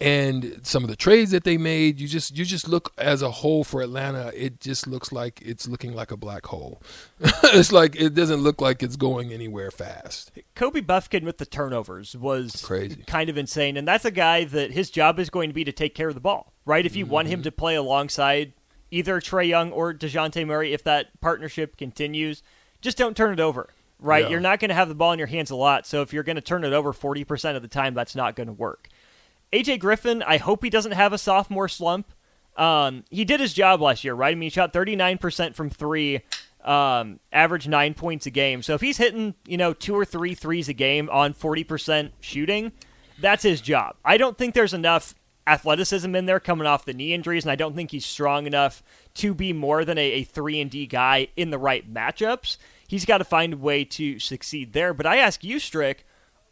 and 0.00 0.60
some 0.62 0.82
of 0.82 0.88
the 0.90 0.96
trades 0.96 1.30
that 1.30 1.44
they 1.44 1.58
made 1.58 2.00
you 2.00 2.08
just 2.08 2.36
you 2.36 2.44
just 2.44 2.66
look 2.68 2.92
as 2.96 3.20
a 3.22 3.30
whole 3.30 3.62
for 3.64 3.82
Atlanta 3.82 4.32
it 4.34 4.60
just 4.60 4.86
looks 4.86 5.12
like 5.12 5.40
it's 5.42 5.68
looking 5.68 5.92
like 5.92 6.10
a 6.10 6.16
black 6.16 6.46
hole 6.46 6.80
it's 7.44 7.70
like 7.72 7.94
it 7.96 8.14
doesn't 8.14 8.40
look 8.40 8.60
like 8.60 8.82
it's 8.82 8.96
going 8.96 9.32
anywhere 9.32 9.70
fast 9.70 10.32
Kobe 10.54 10.80
Buffkin 10.80 11.24
with 11.24 11.38
the 11.38 11.46
turnovers 11.46 12.16
was 12.16 12.62
Crazy. 12.64 13.02
kind 13.06 13.28
of 13.30 13.36
insane, 13.38 13.76
and 13.76 13.86
that's 13.86 14.04
a 14.04 14.10
guy 14.10 14.44
that 14.44 14.72
his 14.72 14.90
job 14.90 15.18
is 15.18 15.30
going 15.30 15.48
to 15.50 15.54
be 15.54 15.64
to 15.64 15.72
take 15.72 15.94
care 15.94 16.08
of 16.08 16.14
the 16.14 16.20
ball, 16.20 16.52
right? 16.66 16.84
If 16.86 16.96
you 16.96 17.06
want 17.06 17.26
Mm-hmm. 17.28 17.34
him 17.34 17.42
to 17.44 17.52
play 17.52 17.74
alongside 17.76 18.52
either 18.90 19.20
Trae 19.20 19.48
Young 19.48 19.72
or 19.72 19.94
Dejounte 19.94 20.46
Murray, 20.46 20.72
if 20.72 20.82
that 20.84 21.18
partnership 21.20 21.76
continues, 21.76 22.42
just 22.80 22.98
don't 22.98 23.16
turn 23.16 23.32
it 23.32 23.40
over, 23.40 23.70
right? 23.98 24.24
Yeah. 24.24 24.30
You're 24.30 24.40
not 24.40 24.58
going 24.60 24.68
to 24.70 24.74
have 24.74 24.88
the 24.88 24.94
ball 24.94 25.12
in 25.12 25.18
your 25.18 25.28
hands 25.28 25.50
a 25.50 25.56
lot, 25.56 25.86
so 25.86 26.02
if 26.02 26.12
you're 26.12 26.22
going 26.24 26.36
to 26.36 26.42
turn 26.42 26.64
it 26.64 26.72
over 26.72 26.92
40% 26.92 27.56
of 27.56 27.62
the 27.62 27.68
time, 27.68 27.94
that's 27.94 28.14
not 28.16 28.36
going 28.36 28.48
to 28.48 28.52
work. 28.52 28.88
AJ 29.52 29.80
Griffin, 29.80 30.22
I 30.22 30.36
hope 30.36 30.62
he 30.62 30.70
doesn't 30.70 30.92
have 30.92 31.12
a 31.12 31.18
sophomore 31.18 31.68
slump. 31.68 32.12
Um, 32.56 33.04
he 33.10 33.24
did 33.24 33.40
his 33.40 33.52
job 33.52 33.80
last 33.80 34.04
year, 34.04 34.14
right? 34.14 34.32
I 34.32 34.34
mean, 34.34 34.46
he 34.46 34.50
shot 34.50 34.72
39% 34.72 35.54
from 35.54 35.70
three, 35.70 36.20
um, 36.64 37.20
average 37.32 37.66
nine 37.66 37.94
points 37.94 38.26
a 38.26 38.30
game. 38.30 38.62
So 38.62 38.74
if 38.74 38.80
he's 38.80 38.98
hitting, 38.98 39.34
you 39.46 39.56
know, 39.56 39.72
two 39.72 39.96
or 39.96 40.04
three 40.04 40.34
threes 40.34 40.68
a 40.68 40.72
game 40.72 41.08
on 41.10 41.34
40% 41.34 42.10
shooting, 42.20 42.72
that's 43.20 43.42
his 43.42 43.60
job. 43.60 43.96
I 44.04 44.16
don't 44.16 44.36
think 44.36 44.54
there's 44.54 44.74
enough 44.74 45.14
athleticism 45.46 46.14
in 46.14 46.26
there 46.26 46.40
coming 46.40 46.66
off 46.66 46.84
the 46.84 46.92
knee 46.92 47.12
injuries, 47.12 47.44
and 47.44 47.50
I 47.50 47.56
don't 47.56 47.74
think 47.74 47.90
he's 47.90 48.06
strong 48.06 48.46
enough 48.46 48.82
to 49.14 49.34
be 49.34 49.52
more 49.52 49.84
than 49.84 49.98
a, 49.98 50.12
a 50.12 50.24
three 50.24 50.60
and 50.60 50.70
D 50.70 50.86
guy 50.86 51.28
in 51.36 51.50
the 51.50 51.58
right 51.58 51.92
matchups. 51.92 52.56
He's 52.86 53.04
got 53.04 53.18
to 53.18 53.24
find 53.24 53.54
a 53.54 53.56
way 53.56 53.84
to 53.84 54.18
succeed 54.18 54.72
there. 54.72 54.92
But 54.94 55.06
I 55.06 55.16
ask 55.16 55.42
you, 55.44 55.58
Strick, 55.58 56.06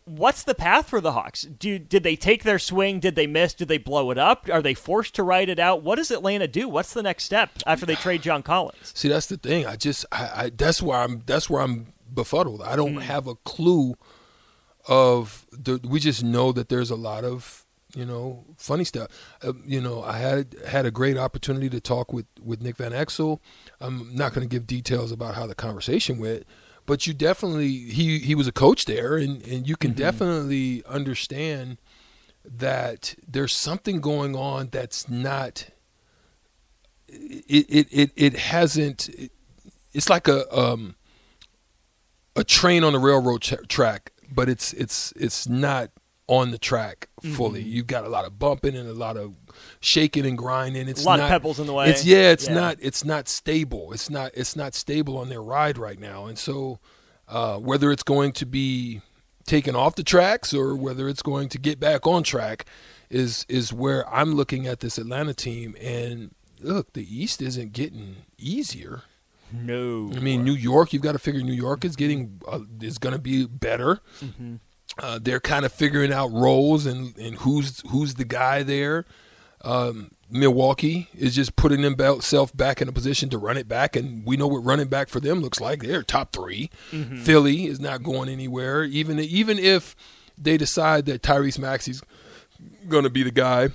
what's 0.08 0.42
the 0.42 0.54
path 0.54 0.88
for 0.88 1.00
the 1.00 1.12
Hawks? 1.12 1.42
Do 1.42 1.78
did 1.78 2.02
they 2.02 2.16
take 2.16 2.42
their 2.42 2.58
swing? 2.58 3.00
Did 3.00 3.14
they 3.14 3.26
miss? 3.26 3.54
Did 3.54 3.68
they 3.68 3.78
blow 3.78 4.10
it 4.10 4.18
up? 4.18 4.48
Are 4.50 4.62
they 4.62 4.74
forced 4.74 5.14
to 5.16 5.22
ride 5.22 5.48
it 5.48 5.58
out? 5.58 5.82
What 5.82 5.96
does 5.96 6.10
Atlanta 6.10 6.48
do? 6.48 6.68
What's 6.68 6.92
the 6.92 7.02
next 7.02 7.24
step 7.24 7.50
after 7.66 7.86
they 7.86 7.94
trade 7.94 8.22
John 8.22 8.42
Collins? 8.42 8.92
See, 8.94 9.08
that's 9.08 9.26
the 9.26 9.36
thing. 9.36 9.66
I 9.66 9.76
just, 9.76 10.06
I, 10.10 10.30
I 10.34 10.50
that's 10.50 10.82
where 10.82 10.98
I'm. 10.98 11.22
That's 11.26 11.48
where 11.50 11.62
I'm 11.62 11.92
befuddled. 12.12 12.62
I 12.62 12.76
don't 12.76 12.96
have 12.96 13.26
a 13.26 13.34
clue 13.36 13.94
of 14.88 15.46
the. 15.52 15.80
We 15.86 16.00
just 16.00 16.24
know 16.24 16.52
that 16.52 16.68
there's 16.68 16.90
a 16.90 16.96
lot 16.96 17.24
of 17.24 17.66
you 17.94 18.04
know 18.04 18.44
funny 18.56 18.84
stuff. 18.84 19.08
Uh, 19.42 19.52
you 19.66 19.80
know, 19.80 20.02
I 20.02 20.18
had 20.18 20.56
had 20.66 20.86
a 20.86 20.90
great 20.90 21.16
opportunity 21.16 21.68
to 21.70 21.80
talk 21.80 22.12
with 22.12 22.26
with 22.42 22.62
Nick 22.62 22.76
Van 22.76 22.92
Exel. 22.92 23.40
I'm 23.80 24.14
not 24.14 24.34
going 24.34 24.48
to 24.48 24.52
give 24.52 24.66
details 24.66 25.12
about 25.12 25.34
how 25.34 25.46
the 25.46 25.54
conversation 25.54 26.18
went, 26.18 26.44
but 26.88 27.06
you 27.06 27.12
definitely 27.14 27.68
he 27.68 28.18
he 28.18 28.34
was 28.34 28.48
a 28.48 28.52
coach 28.52 28.86
there, 28.86 29.16
and 29.16 29.46
and 29.46 29.68
you 29.68 29.76
can 29.76 29.92
definitely 29.92 30.82
understand 30.86 31.76
that 32.44 33.14
there's 33.28 33.52
something 33.54 34.00
going 34.00 34.34
on 34.34 34.70
that's 34.72 35.08
not 35.08 35.68
it 37.08 37.66
it 37.68 37.86
it, 37.90 38.10
it 38.16 38.36
hasn't 38.36 39.08
it- 39.10 39.30
it's 39.92 40.08
like 40.08 40.28
a 40.28 40.40
um 40.56 40.94
a 42.36 42.44
train 42.44 42.84
on 42.84 42.92
the 42.92 42.98
railroad 42.98 43.42
tra- 43.42 43.66
track 43.66 44.12
but 44.30 44.48
it's 44.48 44.72
it's 44.74 45.12
it's 45.16 45.48
not 45.48 45.90
on 46.28 46.50
the 46.50 46.58
track 46.58 47.08
fully 47.34 47.62
you've 47.62 47.86
got 47.86 48.04
a 48.04 48.08
lot 48.08 48.24
of 48.24 48.38
bumping 48.38 48.76
and 48.76 48.88
a 48.88 48.92
lot 48.92 49.16
of 49.16 49.34
shaking 49.80 50.24
and 50.26 50.36
grinding 50.38 50.86
it's 50.88 51.02
A 51.02 51.06
lot 51.06 51.18
of 51.20 51.28
pebbles 51.28 51.58
in 51.58 51.66
the 51.66 51.72
way. 51.72 51.88
it's 51.90 52.04
yeah 52.04 52.30
it's 52.30 52.46
Yeah. 52.46 52.54
not 52.54 52.76
it's 52.80 53.04
not 53.04 53.28
stable 53.28 53.92
it's 53.92 54.08
not 54.10 54.30
it's 54.34 54.54
not 54.54 54.74
stable 54.74 55.16
on 55.18 55.28
their 55.30 55.42
ride 55.42 55.78
right 55.78 55.98
now 55.98 56.26
and 56.26 56.38
so 56.38 56.78
uh 57.28 57.56
whether 57.56 57.90
it's 57.90 58.02
going 58.02 58.32
to 58.32 58.46
be 58.46 59.00
taken 59.46 59.74
off 59.74 59.94
the 59.96 60.02
tracks 60.04 60.52
or 60.52 60.76
whether 60.76 61.08
it's 61.08 61.22
going 61.22 61.48
to 61.48 61.58
get 61.58 61.80
back 61.80 62.06
on 62.06 62.22
track 62.22 62.66
is 63.10 63.46
is 63.48 63.72
where 63.72 64.06
I'm 64.12 64.34
looking 64.34 64.66
at 64.66 64.80
this 64.80 64.98
Atlanta 64.98 65.32
team 65.32 65.74
and 65.80 66.34
look 66.60 66.92
the 66.92 67.06
East 67.22 67.40
isn't 67.40 67.72
getting 67.72 68.16
easier. 68.36 69.02
No. 69.50 70.10
I 70.14 70.20
mean 70.20 70.44
New 70.44 70.52
York 70.52 70.92
you've 70.92 71.00
got 71.02 71.12
to 71.12 71.18
figure 71.18 71.40
New 71.40 71.54
York 71.54 71.86
is 71.86 71.96
getting 71.96 72.42
uh, 72.46 72.60
is 72.82 72.98
going 72.98 73.14
to 73.14 73.18
be 73.18 73.46
better. 73.46 74.00
Uh, 74.98 75.18
they're 75.22 75.40
kind 75.40 75.64
of 75.64 75.72
figuring 75.72 76.12
out 76.12 76.32
roles 76.32 76.86
and, 76.86 77.16
and 77.18 77.36
who's 77.36 77.82
who's 77.90 78.14
the 78.14 78.24
guy 78.24 78.62
there. 78.62 79.04
Um, 79.62 80.12
Milwaukee 80.30 81.08
is 81.16 81.34
just 81.34 81.56
putting 81.56 81.80
themselves 81.82 82.52
back 82.52 82.80
in 82.82 82.88
a 82.88 82.92
position 82.92 83.28
to 83.30 83.38
run 83.38 83.56
it 83.56 83.66
back, 83.68 83.96
and 83.96 84.24
we 84.26 84.36
know 84.36 84.46
what 84.46 84.58
running 84.64 84.88
back 84.88 85.08
for 85.08 85.20
them 85.20 85.40
looks 85.40 85.60
like. 85.60 85.82
They're 85.82 86.02
top 86.02 86.32
3 86.32 86.70
Philly 87.22 87.66
is 87.66 87.80
not 87.80 88.02
going 88.02 88.28
anywhere, 88.28 88.84
even 88.84 89.18
even 89.18 89.58
if 89.58 89.96
they 90.36 90.56
decide 90.56 91.06
that 91.06 91.22
Tyrese 91.22 91.58
Maxey's 91.58 92.02
going 92.88 93.04
to 93.04 93.10
be 93.10 93.22
the 93.22 93.30
guy. 93.30 93.70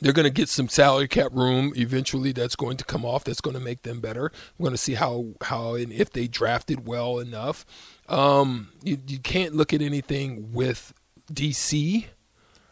they're 0.00 0.12
going 0.12 0.24
to 0.24 0.30
get 0.30 0.48
some 0.48 0.68
salary 0.68 1.08
cap 1.08 1.32
room 1.32 1.72
eventually. 1.76 2.32
That's 2.32 2.56
going 2.56 2.76
to 2.78 2.84
come 2.84 3.04
off. 3.04 3.24
That's 3.24 3.40
going 3.40 3.54
to 3.56 3.60
make 3.62 3.82
them 3.82 4.00
better. 4.00 4.30
We're 4.58 4.64
going 4.64 4.76
to 4.76 4.82
see 4.82 4.94
how 4.94 5.26
how 5.42 5.74
and 5.74 5.92
if 5.92 6.10
they 6.12 6.26
drafted 6.28 6.86
well 6.86 7.18
enough. 7.18 7.64
Um, 8.12 8.68
you, 8.82 8.98
you 9.06 9.18
can't 9.18 9.54
look 9.54 9.72
at 9.72 9.82
anything 9.82 10.52
with 10.52 10.92
DC. 11.32 12.06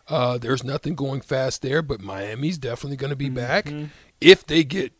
Uh, 0.08 0.38
there's 0.38 0.62
nothing 0.62 0.94
going 0.94 1.20
fast 1.20 1.62
there, 1.62 1.82
but 1.82 2.00
Miami's 2.00 2.58
definitely 2.58 2.96
going 2.96 3.10
to 3.10 3.16
be 3.16 3.30
back. 3.30 3.72
If 4.20 4.44
they 4.46 4.64
get 4.64 4.92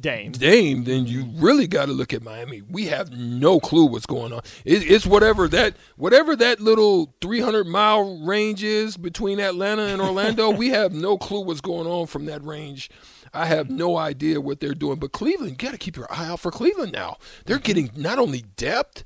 Dame. 0.00 0.32
Dame, 0.32 0.84
then 0.84 1.06
you 1.06 1.26
really 1.36 1.66
got 1.66 1.86
to 1.86 1.92
look 1.92 2.12
at 2.12 2.22
Miami. 2.22 2.62
We 2.62 2.86
have 2.86 3.12
no 3.12 3.60
clue 3.60 3.86
what's 3.86 4.06
going 4.06 4.32
on. 4.32 4.40
It, 4.64 4.90
it's 4.90 5.06
whatever 5.06 5.48
that 5.48 5.74
whatever 5.96 6.36
that 6.36 6.60
little 6.60 7.14
300 7.20 7.66
mile 7.66 8.24
range 8.24 8.62
is 8.62 8.96
between 8.96 9.40
Atlanta 9.40 9.82
and 9.82 10.00
Orlando. 10.00 10.50
we 10.56 10.68
have 10.68 10.92
no 10.92 11.16
clue 11.16 11.40
what's 11.40 11.60
going 11.60 11.86
on 11.86 12.06
from 12.06 12.26
that 12.26 12.44
range. 12.44 12.90
I 13.32 13.46
have 13.46 13.70
no 13.70 13.96
idea 13.96 14.40
what 14.40 14.60
they're 14.60 14.74
doing. 14.74 14.98
But 14.98 15.12
Cleveland, 15.12 15.50
you 15.52 15.56
got 15.56 15.72
to 15.72 15.78
keep 15.78 15.96
your 15.96 16.12
eye 16.12 16.26
out 16.26 16.40
for 16.40 16.50
Cleveland 16.50 16.92
now. 16.92 17.16
They're 17.44 17.58
getting 17.58 17.90
not 17.94 18.18
only 18.18 18.44
depth, 18.56 19.04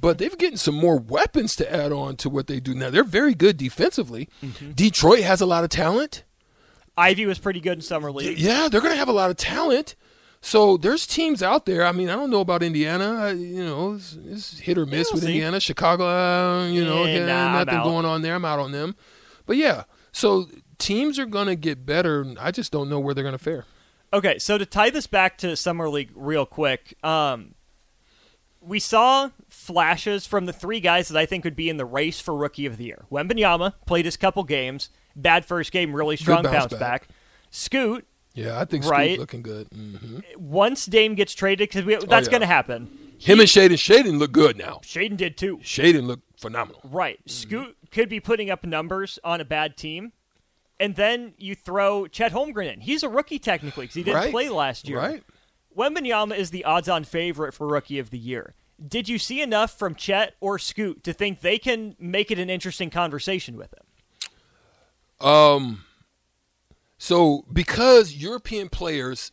but 0.00 0.18
they've 0.18 0.36
getting 0.36 0.56
some 0.56 0.74
more 0.74 0.98
weapons 0.98 1.54
to 1.56 1.72
add 1.72 1.92
on 1.92 2.16
to 2.16 2.30
what 2.30 2.46
they 2.46 2.60
do 2.60 2.74
now. 2.74 2.90
They're 2.90 3.04
very 3.04 3.34
good 3.34 3.56
defensively. 3.56 4.28
Detroit 4.74 5.20
has 5.20 5.40
a 5.40 5.46
lot 5.46 5.64
of 5.64 5.70
talent. 5.70 6.24
Ivey 6.96 7.26
was 7.26 7.38
pretty 7.38 7.60
good 7.60 7.78
in 7.78 7.82
summer 7.82 8.12
league. 8.12 8.38
Yeah, 8.38 8.68
they're 8.68 8.80
going 8.80 8.92
to 8.92 8.98
have 8.98 9.08
a 9.08 9.12
lot 9.12 9.30
of 9.30 9.36
talent. 9.36 9.96
So 10.40 10.76
there's 10.76 11.06
teams 11.06 11.42
out 11.42 11.64
there. 11.64 11.86
I 11.86 11.92
mean, 11.92 12.10
I 12.10 12.16
don't 12.16 12.30
know 12.30 12.40
about 12.40 12.62
Indiana. 12.62 13.32
You 13.32 13.64
know, 13.64 13.94
it's, 13.94 14.16
it's 14.26 14.58
hit 14.58 14.76
or 14.76 14.84
miss 14.84 15.08
we'll 15.08 15.14
with 15.14 15.24
see. 15.24 15.30
Indiana. 15.32 15.58
Chicago, 15.58 16.06
uh, 16.06 16.66
you 16.66 16.84
know, 16.84 17.04
yeah, 17.04 17.24
nah, 17.24 17.64
nothing 17.64 17.82
going 17.82 18.04
on 18.04 18.22
there. 18.22 18.34
I'm 18.34 18.44
out 18.44 18.58
on 18.58 18.70
them. 18.70 18.94
But 19.46 19.56
yeah, 19.56 19.84
so 20.12 20.46
teams 20.78 21.18
are 21.18 21.26
going 21.26 21.46
to 21.46 21.56
get 21.56 21.86
better. 21.86 22.34
I 22.38 22.50
just 22.50 22.72
don't 22.72 22.90
know 22.90 23.00
where 23.00 23.14
they're 23.14 23.24
going 23.24 23.36
to 23.36 23.42
fare. 23.42 23.64
Okay, 24.12 24.38
so 24.38 24.58
to 24.58 24.66
tie 24.66 24.90
this 24.90 25.06
back 25.06 25.38
to 25.38 25.56
summer 25.56 25.88
league 25.88 26.10
real 26.14 26.46
quick, 26.46 26.94
um, 27.02 27.54
we 28.66 28.78
saw 28.78 29.30
flashes 29.48 30.26
from 30.26 30.46
the 30.46 30.52
three 30.52 30.80
guys 30.80 31.08
that 31.08 31.18
I 31.18 31.26
think 31.26 31.44
would 31.44 31.56
be 31.56 31.68
in 31.68 31.76
the 31.76 31.84
race 31.84 32.20
for 32.20 32.34
rookie 32.34 32.66
of 32.66 32.76
the 32.76 32.84
year. 32.84 33.04
Wembanyama 33.10 33.74
played 33.86 34.04
his 34.04 34.16
couple 34.16 34.42
games, 34.44 34.88
bad 35.14 35.44
first 35.44 35.70
game, 35.72 35.94
really 35.94 36.16
strong 36.16 36.42
bounce 36.42 36.54
bounce, 36.56 36.72
back. 36.72 36.80
back. 36.80 37.08
Scoot, 37.50 38.06
Yeah, 38.34 38.58
I 38.60 38.64
think 38.64 38.84
Right. 38.84 39.18
Looking 39.18 39.42
good. 39.42 39.68
hmm 39.72 40.18
once 40.36 40.86
Dame 40.86 41.14
gets 41.14 41.34
traded, 41.34 41.68
because 41.70 41.84
that's 41.84 42.04
Oh, 42.04 42.16
yeah. 42.16 42.30
going 42.30 42.40
to 42.40 42.46
happen. 42.46 42.98
Him 43.18 43.38
and 43.40 43.48
Shaedon. 43.48 43.74
Shaedon 43.74 44.18
look 44.18 44.32
good 44.32 44.58
now. 44.58 44.80
Shaedon 44.82 45.16
did 45.16 45.36
too. 45.36 45.58
Shaedon 45.58 46.06
look 46.06 46.20
phenomenal. 46.36 46.80
Right. 46.84 47.20
Scoot 47.26 47.76
could 47.92 48.08
be 48.08 48.18
putting 48.18 48.50
up 48.50 48.64
numbers 48.64 49.18
on 49.22 49.40
a 49.40 49.44
bad 49.44 49.76
team. 49.76 50.12
And 50.80 50.96
then 50.96 51.34
you 51.38 51.54
throw 51.54 52.08
Chet 52.08 52.32
Holmgren 52.32 52.72
in. 52.74 52.80
He's 52.80 53.04
a 53.04 53.08
rookie 53.08 53.38
technically 53.38 53.84
because 53.84 53.94
he 53.94 54.02
didn't 54.02 54.16
Right. 54.16 54.30
play 54.32 54.48
last 54.48 54.88
year. 54.88 54.98
Right. 54.98 55.22
Wembanyama 55.76 56.36
is 56.36 56.50
the 56.50 56.64
odds-on 56.64 57.04
favorite 57.04 57.52
for 57.52 57.66
rookie 57.66 57.98
of 57.98 58.10
the 58.10 58.18
year. 58.18 58.54
Did 58.86 59.08
you 59.08 59.18
see 59.18 59.40
enough 59.40 59.78
from 59.78 59.94
Chet 59.94 60.34
or 60.40 60.58
Scoot 60.58 61.04
to 61.04 61.12
think 61.12 61.40
they 61.40 61.58
can 61.58 61.96
make 61.98 62.30
it 62.30 62.38
an 62.38 62.50
interesting 62.50 62.90
conversation 62.90 63.56
with 63.56 63.72
him? 63.72 65.26
Um, 65.26 65.84
so 66.98 67.44
because 67.52 68.14
European 68.14 68.68
players, 68.68 69.32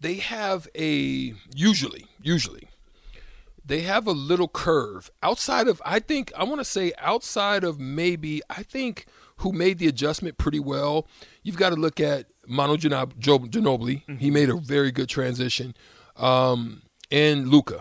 they 0.00 0.14
have 0.14 0.68
a 0.74 1.34
usually 1.54 2.06
usually 2.22 2.68
they 3.64 3.80
have 3.80 4.06
a 4.06 4.12
little 4.12 4.48
curve 4.48 5.10
outside 5.22 5.68
of 5.68 5.80
I 5.84 6.00
think 6.00 6.32
I 6.36 6.44
want 6.44 6.60
to 6.60 6.64
say 6.64 6.92
outside 6.98 7.64
of 7.64 7.78
maybe 7.78 8.40
I 8.50 8.62
think 8.62 9.06
who 9.36 9.52
made 9.52 9.78
the 9.78 9.86
adjustment 9.86 10.38
pretty 10.38 10.60
well. 10.60 11.06
You've 11.42 11.56
got 11.56 11.70
to 11.70 11.76
look 11.76 12.00
at 12.00 12.29
Manu 12.50 12.76
Ginob- 12.76 13.14
Ginobili. 13.18 14.02
He 14.18 14.30
made 14.30 14.50
a 14.50 14.56
very 14.56 14.90
good 14.90 15.08
transition, 15.08 15.74
um, 16.16 16.82
and 17.10 17.48
Luka. 17.48 17.80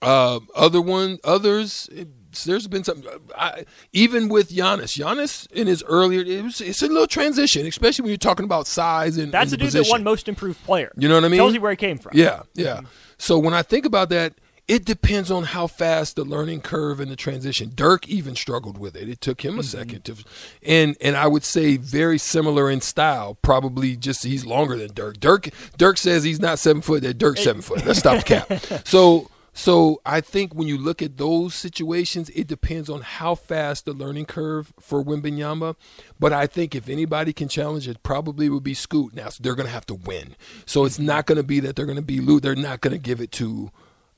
Uh, 0.00 0.40
other 0.54 0.80
one, 0.80 1.18
others. 1.24 1.88
it- 1.92 2.08
there's 2.46 2.66
been 2.66 2.82
some, 2.82 3.02
I, 3.36 3.66
even 3.92 4.30
with 4.30 4.48
Giannis. 4.50 4.98
Giannis 4.98 5.50
in 5.52 5.66
his 5.66 5.82
earlier, 5.86 6.22
it 6.22 6.42
was 6.42 6.62
it's 6.62 6.80
a 6.80 6.86
little 6.88 7.06
transition, 7.06 7.66
especially 7.66 8.04
when 8.04 8.08
you're 8.10 8.16
talking 8.16 8.44
about 8.46 8.66
size 8.66 9.18
and 9.18 9.30
That's 9.30 9.52
and 9.52 9.60
a 9.60 9.64
the 9.64 9.64
dude 9.66 9.72
that 9.74 9.78
position. 9.80 9.90
won 9.92 10.02
most 10.02 10.28
improved 10.30 10.64
player. 10.64 10.90
You 10.96 11.08
know 11.10 11.16
what 11.16 11.24
I 11.24 11.28
mean? 11.28 11.36
Tells 11.36 11.52
you 11.52 11.60
where 11.60 11.72
he 11.72 11.76
came 11.76 11.98
from. 11.98 12.12
Yeah, 12.14 12.44
yeah. 12.54 12.80
So 13.18 13.38
when 13.38 13.52
I 13.52 13.60
think 13.62 13.84
about 13.84 14.08
that, 14.08 14.32
it 14.68 14.84
depends 14.84 15.30
on 15.30 15.44
how 15.44 15.66
fast 15.66 16.16
the 16.16 16.24
learning 16.24 16.60
curve 16.60 17.00
and 17.00 17.10
the 17.10 17.16
transition. 17.16 17.72
Dirk 17.74 18.08
even 18.08 18.36
struggled 18.36 18.78
with 18.78 18.94
it. 18.94 19.08
It 19.08 19.20
took 19.20 19.44
him 19.44 19.54
a 19.54 19.62
mm-hmm. 19.62 19.78
second 19.78 20.04
to, 20.04 20.16
and 20.62 20.96
and 21.00 21.16
I 21.16 21.26
would 21.26 21.44
say 21.44 21.76
very 21.76 22.18
similar 22.18 22.70
in 22.70 22.80
style. 22.80 23.36
Probably 23.42 23.96
just 23.96 24.24
he's 24.24 24.46
longer 24.46 24.76
than 24.76 24.94
Dirk. 24.94 25.18
Dirk 25.18 25.48
Dirk 25.78 25.98
says 25.98 26.22
he's 26.22 26.40
not 26.40 26.58
seven 26.58 26.80
foot. 26.80 27.02
That 27.02 27.18
Dirk's 27.18 27.42
seven 27.42 27.62
foot. 27.62 27.84
Let's 27.84 27.98
stop 27.98 28.24
the 28.24 28.24
cap. 28.24 28.86
So. 28.86 29.28
So 29.54 30.00
I 30.06 30.22
think 30.22 30.54
when 30.54 30.66
you 30.66 30.78
look 30.78 31.02
at 31.02 31.18
those 31.18 31.54
situations, 31.54 32.30
it 32.30 32.46
depends 32.46 32.88
on 32.88 33.02
how 33.02 33.34
fast 33.34 33.84
the 33.84 33.92
learning 33.92 34.24
curve 34.24 34.72
for 34.80 35.04
Wembanyama. 35.04 35.76
But 36.18 36.32
I 36.32 36.46
think 36.46 36.74
if 36.74 36.88
anybody 36.88 37.34
can 37.34 37.48
challenge 37.48 37.86
it, 37.86 38.02
probably 38.02 38.48
would 38.48 38.62
be 38.62 38.72
Scoot. 38.72 39.14
Now 39.14 39.28
so 39.28 39.42
they're 39.42 39.54
going 39.54 39.66
to 39.66 39.72
have 39.72 39.84
to 39.86 39.94
win, 39.94 40.36
so 40.64 40.86
it's 40.86 40.96
mm-hmm. 40.96 41.04
not 41.04 41.26
going 41.26 41.36
to 41.36 41.42
be 41.42 41.60
that 41.60 41.76
they're 41.76 41.84
going 41.84 41.96
to 41.96 42.02
be 42.02 42.18
lo- 42.18 42.38
They're 42.40 42.54
not 42.54 42.80
going 42.80 42.92
to 42.92 42.98
give 42.98 43.20
it 43.20 43.30
to 43.32 43.70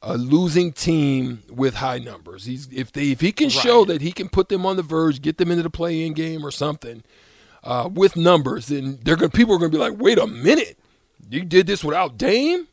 a 0.06 0.18
losing 0.18 0.72
team 0.72 1.42
with 1.48 1.76
high 1.76 1.98
numbers. 1.98 2.44
He's 2.44 2.68
if 2.70 2.92
they 2.92 3.10
if 3.10 3.20
he 3.20 3.32
can 3.32 3.48
show 3.48 3.84
that 3.86 4.02
he 4.02 4.12
can 4.12 4.28
put 4.28 4.48
them 4.50 4.66
on 4.66 4.76
the 4.76 4.82
verge, 4.82 5.22
get 5.22 5.38
them 5.38 5.50
into 5.50 5.62
the 5.62 5.70
play-in 5.70 6.12
game 6.12 6.44
or 6.44 6.50
something 6.50 7.02
uh, 7.64 7.88
with 7.92 8.14
numbers, 8.14 8.66
then 8.66 8.98
they're 9.02 9.16
going 9.16 9.30
people 9.30 9.54
are 9.54 9.58
going 9.58 9.70
to 9.70 9.76
be 9.76 9.82
like, 9.82 9.98
wait 9.98 10.18
a 10.18 10.26
minute, 10.26 10.78
you 11.28 11.44
did 11.44 11.66
this 11.66 11.82
without 11.82 12.18
Dame. 12.18 12.68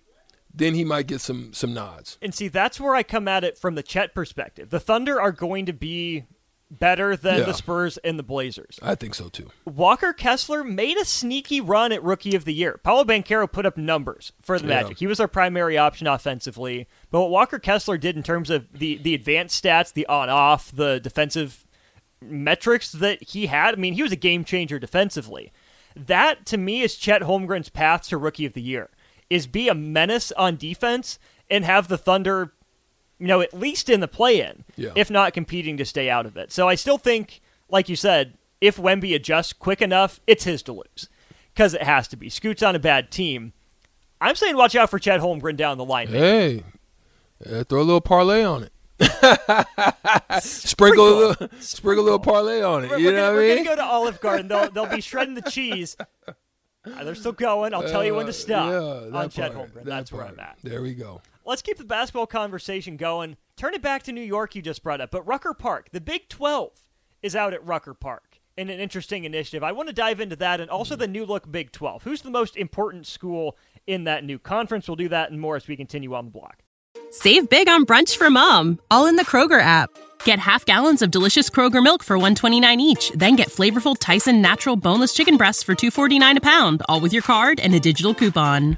Then 0.53 0.75
he 0.75 0.83
might 0.83 1.07
get 1.07 1.21
some 1.21 1.53
some 1.53 1.73
nods. 1.73 2.17
And 2.21 2.35
see, 2.35 2.49
that's 2.49 2.79
where 2.79 2.93
I 2.93 3.03
come 3.03 3.29
at 3.29 3.45
it 3.45 3.57
from 3.57 3.75
the 3.75 3.83
Chet 3.83 4.13
perspective. 4.13 4.69
The 4.69 4.81
Thunder 4.81 5.19
are 5.19 5.31
going 5.31 5.65
to 5.67 5.73
be 5.73 6.25
better 6.71 7.15
than 7.17 7.39
Yeah. 7.39 7.43
the 7.45 7.53
Spurs 7.53 7.97
and 7.97 8.17
the 8.17 8.23
Blazers. 8.23 8.79
I 8.81 8.95
think 8.95 9.13
so 9.13 9.27
too. 9.29 9.49
Walker 9.65 10.13
Kessler 10.13 10.63
made 10.63 10.97
a 10.97 11.03
sneaky 11.05 11.59
run 11.59 11.91
at 11.91 12.01
Rookie 12.01 12.35
of 12.35 12.45
the 12.45 12.53
Year. 12.53 12.79
Paolo 12.81 13.03
Banchero 13.03 13.51
put 13.51 13.65
up 13.65 13.77
numbers 13.77 14.31
for 14.41 14.57
the 14.57 14.67
Yeah. 14.67 14.81
Magic. 14.83 14.99
He 14.99 15.05
was 15.07 15.19
our 15.19 15.27
primary 15.27 15.77
option 15.77 16.07
offensively. 16.07 16.87
But 17.11 17.21
what 17.21 17.29
Walker 17.29 17.59
Kessler 17.59 17.97
did 17.97 18.15
in 18.15 18.23
terms 18.23 18.49
of 18.49 18.67
the, 18.71 18.95
the 18.97 19.13
advanced 19.13 19.61
stats, 19.63 19.91
the 19.91 20.05
on 20.07 20.29
off, 20.29 20.71
the 20.73 20.99
defensive 21.01 21.65
metrics 22.21 22.91
that 22.91 23.21
he 23.23 23.47
had, 23.47 23.73
I 23.75 23.77
mean, 23.77 23.93
he 23.93 24.03
was 24.03 24.11
a 24.11 24.15
game 24.17 24.43
changer 24.43 24.79
defensively. 24.79 25.51
That, 25.95 26.45
to 26.47 26.57
me, 26.57 26.81
is 26.81 26.95
Chet 26.95 27.21
Holmgren's 27.23 27.69
path 27.69 28.07
to 28.09 28.17
Rookie 28.17 28.45
of 28.45 28.53
the 28.53 28.61
Year, 28.61 28.89
is 29.29 29.45
be 29.47 29.67
a 29.67 29.75
menace 29.75 30.31
on 30.33 30.55
defense 30.55 31.19
and 31.49 31.65
have 31.65 31.87
the 31.89 31.97
Thunder, 31.97 32.53
you 33.21 33.27
know, 33.27 33.39
at 33.41 33.53
least 33.53 33.87
in 33.87 33.99
the 33.99 34.07
play-in, 34.07 34.63
Yeah. 34.75 34.89
if 34.95 35.11
not 35.11 35.31
competing 35.33 35.77
to 35.77 35.85
stay 35.85 36.09
out 36.09 36.25
of 36.25 36.35
it. 36.37 36.51
So 36.51 36.67
I 36.67 36.73
still 36.73 36.97
think, 36.97 37.39
like 37.69 37.87
you 37.87 37.95
said, 37.95 38.33
if 38.59 38.77
Wemby 38.77 39.13
adjusts 39.15 39.53
quick 39.53 39.79
enough, 39.79 40.19
it's 40.25 40.43
his 40.43 40.63
to 40.63 40.73
lose 40.73 41.07
because 41.53 41.75
it 41.75 41.83
has 41.83 42.07
to 42.07 42.17
be. 42.17 42.29
Scoot's 42.29 42.63
on 42.63 42.75
a 42.75 42.79
bad 42.79 43.11
team. 43.11 43.53
I'm 44.19 44.33
saying 44.35 44.55
watch 44.57 44.75
out 44.75 44.89
for 44.89 44.97
Chet 44.97 45.19
Holmgren 45.19 45.55
down 45.55 45.77
the 45.77 45.85
line. 45.85 46.07
Hey, 46.07 46.63
uh, 47.47 47.63
throw 47.63 47.81
a 47.81 47.83
little 47.83 48.01
parlay 48.01 48.43
on 48.43 48.63
it. 48.63 48.71
sprinkle 50.41 51.07
a 51.07 51.15
little, 51.27 51.47
sprinkle 51.59 52.03
a 52.03 52.05
little 52.05 52.19
parlay 52.19 52.61
on 52.61 52.85
it. 52.85 52.89
We're, 52.89 52.97
you 52.97 53.05
we're 53.07 53.11
know 53.13 53.17
gonna, 53.17 53.33
what 53.33 53.35
we're 53.37 53.55
gonna 53.55 53.69
go 53.69 53.75
to 53.75 53.83
Olive 53.83 54.19
Garden. 54.21 54.47
They'll 54.47 54.69
they'll 54.71 54.85
be 54.87 55.01
shredding 55.01 55.35
the 55.35 55.41
cheese. 55.43 55.95
Uh, 56.27 56.33
they're 57.03 57.15
still 57.15 57.31
going. 57.31 57.73
I'll 57.73 57.87
tell 57.87 58.03
you 58.05 58.15
when 58.15 58.25
to 58.27 58.33
stop 58.33 58.69
Yeah, 58.71 58.79
on 58.79 59.11
part, 59.11 59.33
Holmgren. 59.53 59.73
that 59.73 59.85
That's 59.85 60.11
where. 60.11 60.25
I'm 60.25 60.39
at. 60.39 60.57
There 60.63 60.81
we 60.81 60.93
go. 60.93 61.21
Let's 61.43 61.63
keep 61.63 61.77
the 61.77 61.83
basketball 61.83 62.27
conversation 62.27 62.97
going. 62.97 63.35
Turn 63.57 63.73
it 63.73 63.81
back 63.81 64.03
to 64.03 64.11
New 64.11 64.21
York. 64.21 64.53
You 64.53 64.61
just 64.61 64.83
brought 64.83 65.01
up, 65.01 65.09
but 65.09 65.25
Rucker 65.25 65.55
Park, 65.55 65.89
the 65.91 65.99
Big 65.99 66.29
12, 66.29 66.71
is 67.23 67.35
out 67.35 67.53
at 67.53 67.65
Rucker 67.65 67.95
Park 67.95 68.39
in 68.55 68.69
an 68.69 68.79
interesting 68.79 69.23
initiative. 69.23 69.63
I 69.63 69.71
want 69.71 69.89
to 69.89 69.93
dive 69.93 70.19
into 70.19 70.35
that 70.35 70.61
and 70.61 70.69
also 70.69 70.95
the 70.95 71.07
new 71.07 71.25
look 71.25 71.51
Big 71.51 71.71
12. 71.71 72.03
Who's 72.03 72.21
the 72.21 72.29
most 72.29 72.55
important 72.55 73.07
school 73.07 73.57
in 73.87 74.03
that 74.03 74.23
new 74.23 74.37
conference? 74.37 74.87
We'll 74.87 74.97
do 74.97 75.09
that 75.09 75.31
and 75.31 75.41
more 75.41 75.55
as 75.55 75.67
we 75.67 75.75
continue 75.75 76.13
on 76.13 76.25
the 76.25 76.31
block. 76.31 76.59
Save 77.09 77.49
big 77.49 77.67
on 77.67 77.85
brunch 77.85 78.17
for 78.17 78.29
mom, 78.29 78.79
all 78.91 79.07
in 79.07 79.15
the 79.15 79.25
Kroger 79.25 79.61
app. 79.61 79.89
Get 80.23 80.37
half 80.37 80.65
gallons 80.65 81.01
of 81.01 81.09
delicious 81.09 81.49
Kroger 81.49 81.83
milk 81.83 82.03
for 82.03 82.17
129 82.17 82.79
each, 82.79 83.11
then 83.15 83.35
get 83.35 83.49
flavorful 83.49 83.97
Tyson 83.99 84.41
natural 84.41 84.75
boneless 84.75 85.13
chicken 85.13 85.37
breasts 85.37 85.63
for 85.63 85.73
249 85.73 86.37
a 86.37 86.41
pound, 86.41 86.83
all 86.87 87.01
with 87.01 87.13
your 87.13 87.23
card 87.23 87.59
and 87.59 87.73
a 87.73 87.79
digital 87.79 88.13
coupon. 88.13 88.77